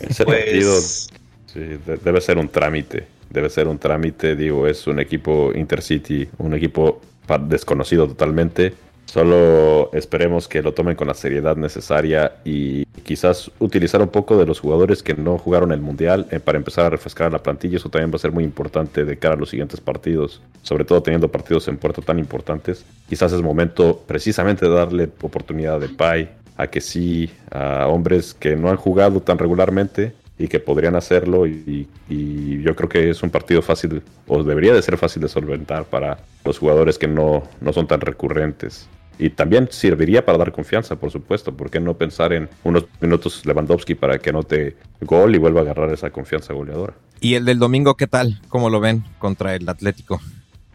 Ese 0.00 0.24
pues, 0.24 0.44
partido 0.44 1.98
debe 2.04 2.20
ser 2.20 2.38
un 2.38 2.48
trámite. 2.48 3.06
Debe 3.30 3.50
ser 3.50 3.68
un 3.68 3.78
trámite, 3.78 4.36
digo, 4.36 4.66
es 4.66 4.86
un 4.86 5.00
equipo 5.00 5.52
Intercity, 5.54 6.28
un 6.38 6.54
equipo 6.54 7.00
desconocido 7.48 8.06
totalmente 8.06 8.74
Solo 9.06 9.90
esperemos 9.92 10.48
que 10.48 10.62
lo 10.62 10.74
tomen 10.74 10.96
con 10.96 11.06
la 11.06 11.14
seriedad 11.14 11.56
necesaria 11.56 12.32
y 12.44 12.84
quizás 13.04 13.50
utilizar 13.60 14.02
un 14.02 14.08
poco 14.08 14.36
de 14.36 14.44
los 14.44 14.60
jugadores 14.60 15.02
que 15.02 15.14
no 15.14 15.38
jugaron 15.38 15.72
el 15.72 15.80
Mundial 15.80 16.26
eh, 16.30 16.40
para 16.40 16.58
empezar 16.58 16.86
a 16.86 16.90
refrescar 16.90 17.32
la 17.32 17.42
plantilla. 17.42 17.76
Eso 17.76 17.88
también 17.88 18.10
va 18.10 18.16
a 18.16 18.18
ser 18.18 18.32
muy 18.32 18.44
importante 18.44 19.04
de 19.04 19.16
cara 19.16 19.34
a 19.34 19.38
los 19.38 19.50
siguientes 19.50 19.80
partidos, 19.80 20.42
sobre 20.62 20.84
todo 20.84 21.02
teniendo 21.02 21.28
partidos 21.28 21.68
en 21.68 21.78
puerto 21.78 22.02
tan 22.02 22.18
importantes. 22.18 22.84
Quizás 23.08 23.32
es 23.32 23.40
momento 23.40 24.02
precisamente 24.06 24.66
de 24.66 24.74
darle 24.74 25.08
oportunidad 25.22 25.76
a 25.76 25.78
Depay, 25.78 26.28
a 26.56 26.66
que 26.66 26.80
sí, 26.80 27.30
a 27.50 27.86
hombres 27.86 28.34
que 28.34 28.56
no 28.56 28.70
han 28.70 28.76
jugado 28.76 29.20
tan 29.20 29.38
regularmente 29.38 30.14
y 30.38 30.48
que 30.48 30.60
podrían 30.60 30.96
hacerlo 30.96 31.46
y, 31.46 31.88
yo 32.08 32.74
creo 32.74 32.88
que 32.88 33.10
es 33.10 33.22
un 33.22 33.30
partido 33.30 33.62
fácil 33.62 34.02
o 34.26 34.42
debería 34.42 34.74
de 34.74 34.82
ser 34.82 34.96
fácil 34.96 35.22
de 35.22 35.28
solventar 35.28 35.84
para 35.84 36.18
los 36.44 36.58
jugadores 36.58 36.98
que 36.98 37.06
no, 37.06 37.44
no 37.60 37.72
son 37.72 37.86
tan 37.86 38.00
recurrentes. 38.00 38.88
Y 39.18 39.30
también 39.30 39.68
serviría 39.70 40.24
para 40.24 40.38
dar 40.38 40.52
confianza, 40.52 40.96
por 40.96 41.10
supuesto. 41.10 41.56
¿Por 41.56 41.70
qué 41.70 41.80
no 41.80 41.94
pensar 41.94 42.32
en 42.32 42.48
unos 42.64 42.84
minutos 43.00 43.44
Lewandowski 43.46 43.94
para 43.94 44.18
que 44.18 44.30
anote 44.30 44.76
gol 45.00 45.34
y 45.34 45.38
vuelva 45.38 45.60
a 45.60 45.64
agarrar 45.64 45.92
esa 45.92 46.10
confianza 46.10 46.52
goleadora? 46.52 46.94
¿Y 47.20 47.34
el 47.34 47.44
del 47.44 47.58
domingo 47.58 47.96
qué 47.96 48.06
tal? 48.06 48.40
¿Cómo 48.48 48.68
lo 48.68 48.80
ven 48.80 49.04
contra 49.18 49.54
el 49.54 49.68
Atlético? 49.68 50.20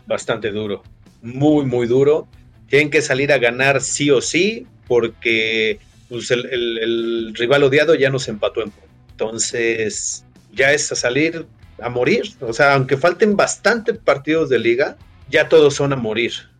Bastante 0.07 0.51
duro. 0.51 0.81
Muy, 1.21 1.65
muy 1.65 1.85
duro. 1.85 2.27
Tienen 2.67 2.89
que 2.89 3.01
salir 3.01 3.31
a 3.31 3.37
ganar 3.37 3.81
sí 3.81 4.09
o 4.09 4.21
sí 4.21 4.65
porque 4.87 5.79
pues, 6.09 6.31
el, 6.31 7.33
rival 7.35 7.63
odiado 7.63 7.93
ya 7.93 8.09
nos 8.09 8.27
empató 8.27 8.63
en 8.63 8.71
Entonces, 9.11 10.25
ya 10.51 10.73
es 10.73 10.91
a 10.91 10.95
salir 10.95 11.45
a 11.79 11.89
morir. 11.89 12.23
O 12.39 12.53
sea, 12.53 12.73
aunque 12.73 12.97
falten 12.97 13.35
bastantes 13.35 13.99
partidos 13.99 14.49
de 14.49 14.57
liga, 14.57 14.97
ya 15.29 15.47
todos 15.47 15.75
son 15.75 15.93
a 15.93 15.95
morir 15.95 16.50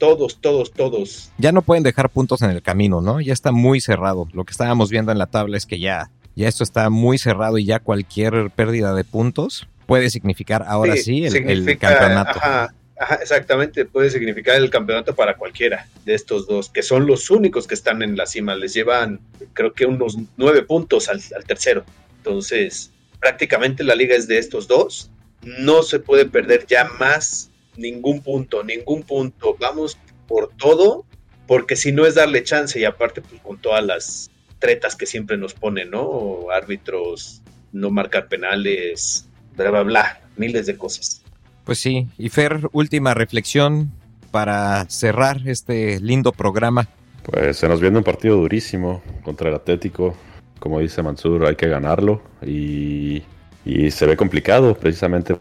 todos, 0.00 0.40
todos, 0.40 0.72
todos. 0.72 1.30
Ya 1.38 1.52
no 1.52 1.62
pueden 1.62 1.84
dejar 1.84 2.10
puntos 2.10 2.42
en 2.42 2.50
el 2.50 2.62
camino, 2.62 3.00
¿no? 3.00 3.20
Ya 3.20 3.32
está 3.32 3.52
muy 3.52 3.80
cerrado. 3.80 4.26
Lo 4.32 4.44
que 4.44 4.50
estábamos 4.50 4.90
viendo 4.90 5.12
en 5.12 5.18
la 5.18 5.26
tabla 5.26 5.56
es 5.56 5.66
que 5.66 5.78
ya, 5.78 6.10
ya 6.34 6.48
esto 6.48 6.64
está 6.64 6.90
muy 6.90 7.18
cerrado 7.18 7.58
y 7.58 7.66
ya 7.66 7.78
cualquier 7.78 8.50
pérdida 8.50 8.94
de 8.94 9.04
puntos 9.04 9.68
puede 9.86 10.10
significar 10.10 10.64
ahora 10.66 10.96
sí, 10.96 11.24
el, 11.26 11.78
campeonato. 11.78 12.40
Ajá, 12.40 13.16
exactamente, 13.22 13.84
puede 13.84 14.10
significar 14.10 14.56
el 14.56 14.70
campeonato 14.70 15.14
para 15.14 15.36
cualquiera 15.36 15.86
de 16.04 16.14
estos 16.14 16.46
dos, 16.46 16.70
que 16.70 16.82
son 16.82 17.06
los 17.06 17.30
únicos 17.30 17.66
que 17.66 17.74
están 17.74 18.02
en 18.02 18.16
la 18.16 18.26
cima. 18.26 18.54
Les 18.54 18.72
llevan, 18.72 19.20
creo 19.52 19.72
que 19.72 19.86
unos 19.86 20.16
nueve 20.36 20.62
puntos 20.62 21.08
al, 21.08 21.20
al 21.36 21.44
tercero. 21.44 21.84
Entonces, 22.16 22.90
prácticamente 23.20 23.84
la 23.84 23.94
liga 23.94 24.16
es 24.16 24.26
de 24.26 24.38
estos 24.38 24.66
dos. 24.66 25.10
No 25.42 25.82
se 25.82 26.00
puede 26.00 26.26
perder 26.26 26.66
ya 26.66 26.84
más 26.98 27.49
ningún 27.80 28.22
punto, 28.22 28.62
ningún 28.62 29.02
punto. 29.02 29.56
Vamos 29.58 29.98
por 30.28 30.50
todo, 30.56 31.04
porque 31.46 31.76
si 31.76 31.92
no 31.92 32.06
es 32.06 32.14
darle 32.14 32.44
chance 32.44 32.78
y 32.78 32.84
aparte 32.84 33.22
pues 33.22 33.40
con 33.40 33.58
todas 33.58 33.84
las 33.84 34.30
tretas 34.58 34.94
que 34.94 35.06
siempre 35.06 35.36
nos 35.36 35.54
ponen, 35.54 35.90
¿no? 35.90 36.50
Árbitros, 36.52 37.42
no 37.72 37.90
marcar 37.90 38.28
penales, 38.28 39.28
bla, 39.56 39.70
bla, 39.70 39.82
bla, 39.82 40.20
miles 40.36 40.66
de 40.66 40.76
cosas. 40.76 41.22
Pues 41.64 41.78
sí, 41.78 42.08
y 42.18 42.28
Fer, 42.28 42.68
última 42.72 43.14
reflexión 43.14 43.90
para 44.30 44.88
cerrar 44.88 45.40
este 45.46 46.00
lindo 46.00 46.32
programa. 46.32 46.88
Pues 47.24 47.58
se 47.58 47.68
nos 47.68 47.80
viene 47.80 47.98
un 47.98 48.04
partido 48.04 48.36
durísimo 48.36 49.02
contra 49.22 49.48
el 49.48 49.54
Atlético. 49.54 50.14
Como 50.58 50.80
dice 50.80 51.02
Mansur, 51.02 51.46
hay 51.46 51.56
que 51.56 51.68
ganarlo 51.68 52.22
y, 52.42 53.22
y 53.64 53.90
se 53.90 54.06
ve 54.06 54.16
complicado 54.16 54.74
precisamente 54.74 55.36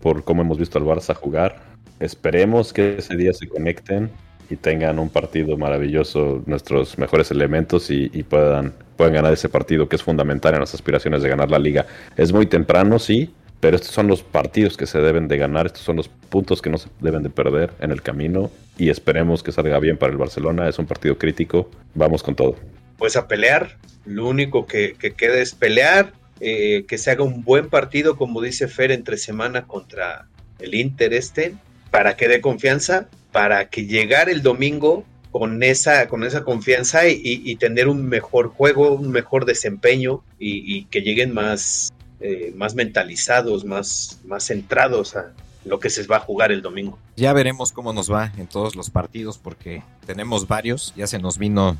por 0.00 0.24
cómo 0.24 0.42
hemos 0.42 0.58
visto 0.58 0.78
al 0.78 0.84
Barça 0.84 1.14
jugar. 1.14 1.71
Esperemos 2.00 2.72
que 2.72 2.96
ese 2.98 3.16
día 3.16 3.32
se 3.32 3.48
conecten 3.48 4.10
y 4.50 4.56
tengan 4.56 4.98
un 4.98 5.08
partido 5.08 5.56
maravilloso, 5.56 6.42
nuestros 6.46 6.98
mejores 6.98 7.30
elementos 7.30 7.90
y, 7.90 8.08
puedan, 8.22 8.74
puedan 8.96 9.14
ganar 9.14 9.32
ese 9.32 9.48
partido 9.48 9.88
que 9.88 9.96
es 9.96 10.02
fundamental 10.02 10.54
en 10.54 10.60
las 10.60 10.74
aspiraciones 10.74 11.22
de 11.22 11.28
ganar 11.28 11.50
la 11.50 11.58
liga. 11.58 11.86
Es 12.16 12.32
muy 12.32 12.46
temprano, 12.46 12.98
sí, 12.98 13.32
pero 13.60 13.76
estos 13.76 13.92
son 13.92 14.08
los 14.08 14.22
partidos 14.22 14.76
que 14.76 14.86
se 14.86 14.98
deben 14.98 15.28
de 15.28 15.38
ganar, 15.38 15.66
estos 15.66 15.82
son 15.82 15.96
los 15.96 16.08
puntos 16.08 16.60
que 16.60 16.68
no 16.68 16.78
se 16.78 16.88
deben 17.00 17.22
de 17.22 17.30
perder 17.30 17.70
en 17.80 17.92
el 17.92 18.02
camino 18.02 18.50
y 18.76 18.90
esperemos 18.90 19.42
que 19.42 19.52
salga 19.52 19.78
bien 19.78 19.96
para 19.96 20.12
el 20.12 20.18
Barcelona. 20.18 20.68
Es 20.68 20.78
un 20.78 20.86
partido 20.86 21.16
crítico, 21.16 21.70
vamos 21.94 22.22
con 22.22 22.34
todo. 22.34 22.56
Pues 22.98 23.16
a 23.16 23.28
pelear, 23.28 23.78
lo 24.04 24.26
único 24.28 24.66
que, 24.66 24.94
queda 24.94 25.38
es 25.38 25.54
pelear, 25.54 26.12
eh, 26.40 26.84
que 26.86 26.98
se 26.98 27.10
haga 27.10 27.24
un 27.24 27.42
buen 27.42 27.68
partido, 27.68 28.16
como 28.16 28.42
dice 28.42 28.68
Fer, 28.68 28.92
entre 28.92 29.16
semana 29.16 29.66
contra 29.66 30.26
el 30.58 30.74
Inter 30.74 31.14
este 31.14 31.54
para 31.92 32.16
que 32.16 32.26
dé 32.26 32.40
confianza, 32.40 33.08
para 33.32 33.68
que 33.68 33.86
llegar 33.86 34.30
el 34.30 34.42
domingo 34.42 35.04
con 35.30 35.62
esa, 35.62 36.08
con 36.08 36.24
esa 36.24 36.42
confianza 36.42 37.06
y, 37.06 37.54
tener 37.56 37.86
un 37.86 38.06
mejor 38.06 38.48
juego, 38.48 38.94
un 38.94 39.10
mejor 39.10 39.44
desempeño 39.44 40.22
y, 40.38 40.86
que 40.86 41.02
lleguen 41.02 41.34
más, 41.34 41.92
eh, 42.20 42.52
más 42.56 42.74
mentalizados, 42.74 43.64
más, 43.64 44.20
más 44.24 44.46
centrados 44.46 45.16
a 45.16 45.32
lo 45.66 45.80
que 45.80 45.90
se 45.90 46.06
va 46.06 46.16
a 46.16 46.20
jugar 46.20 46.50
el 46.50 46.62
domingo. 46.62 46.98
Ya 47.16 47.34
veremos 47.34 47.72
cómo 47.72 47.92
nos 47.92 48.10
va 48.10 48.32
en 48.38 48.46
todos 48.46 48.74
los 48.74 48.88
partidos 48.88 49.36
porque 49.36 49.82
tenemos 50.06 50.48
varios, 50.48 50.94
ya 50.96 51.06
se 51.06 51.18
nos 51.18 51.36
vino 51.36 51.76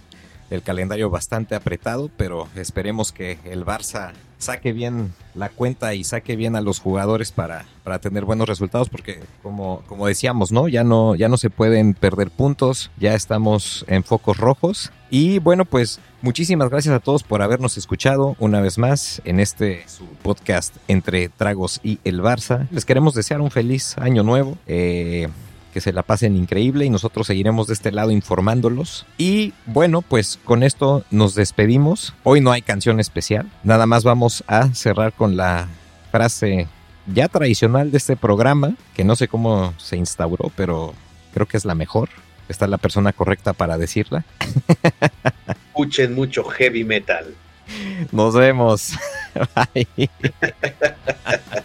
el 0.53 0.63
calendario 0.63 1.11
bastante 1.11 1.55
apretado, 1.55 2.11
pero 2.17 2.47
esperemos 2.57 3.11
que 3.11 3.39
el 3.45 3.65
Barça 3.65 4.13
saque 4.39 4.73
bien 4.73 5.15
la 5.35 5.49
cuenta 5.49 5.95
y 5.95 6.05
saque 6.05 6.37
bien 6.37 6.57
a 6.57 6.61
los 6.61 6.81
jugadores 6.81 7.33
para, 7.33 7.65
para 7.85 8.01
tener 8.01 8.25
buenos 8.25 8.49
resultados, 8.49 8.89
porque 8.89 9.21
como, 9.43 9.83
como 9.87 10.07
decíamos, 10.07 10.53
¿no? 10.53 10.69
Ya 10.69 10.85
no, 10.85 11.15
ya 11.15 11.29
no 11.29 11.37
se 11.37 11.49
pueden 11.49 11.95
perder 11.95 12.31
puntos, 12.31 12.91
ya 12.99 13.15
estamos 13.15 13.85
en 13.89 14.05
focos 14.05 14.37
rojos. 14.37 14.93
Y 15.11 15.39
bueno, 15.39 15.65
pues 15.65 16.01
muchísimas 16.23 16.71
gracias 16.71 16.95
a 16.95 17.01
todos 17.01 17.23
por 17.23 17.41
habernos 17.41 17.79
escuchado 17.79 18.37
una 18.39 18.61
vez 18.61 18.79
más 18.79 19.23
en 19.25 19.41
este 19.41 19.85
podcast 20.23 20.75
entre 20.89 21.29
Tragos 21.29 21.81
y 21.83 21.99
el 22.05 22.21
Barça. 22.21 22.69
Les 22.71 22.85
queremos 22.85 23.15
desear 23.15 23.41
un 23.41 23.51
feliz 23.51 23.97
año 23.99 24.23
nuevo. 24.23 24.59
Eh, 24.67 25.29
que 25.73 25.81
se 25.81 25.93
la 25.93 26.03
pasen 26.03 26.37
increíble 26.37 26.85
y 26.85 26.91
nosotros 26.91 27.27
seguiremos 27.27 27.67
de 27.67 27.75
este 27.75 27.91
lado 27.93 28.11
informándolos. 28.11 29.07
Y 29.19 29.55
bueno, 29.67 30.03
pues 30.03 30.39
con 30.45 30.63
esto 30.63 31.05
nos 31.11 31.35
despedimos. 31.35 32.15
Hoy 32.23 32.41
no 32.41 32.53
hay 32.53 32.63
canción 32.63 33.01
especial, 33.01 33.51
nada 33.65 33.87
más 33.87 34.05
vamos 34.05 34.45
a 34.47 34.73
cerrar 34.75 35.13
con 35.13 35.37
la 35.37 35.69
frase 36.11 36.69
ya 37.07 37.29
tradicional 37.29 37.91
de 37.91 37.99
este 37.99 38.17
programa, 38.17 38.77
que 38.95 39.05
no 39.05 39.17
sé 39.17 39.29
cómo 39.29 39.75
se 39.79 39.97
instauró, 39.97 40.53
pero 40.55 40.95
creo 41.35 41.47
que 41.47 41.57
es 41.57 41.65
la 41.65 41.75
mejor. 41.75 42.11
Está 42.49 42.67
la 42.67 42.79
persona 42.79 43.13
correcta 43.13 43.53
para 43.53 43.79
decirla. 43.79 44.25
Escuchen 45.69 46.15
mucho 46.15 46.45
heavy 46.45 46.85
metal. 46.85 47.35
Nos 48.11 48.35
vemos. 48.35 48.93
Bye. 49.75 50.11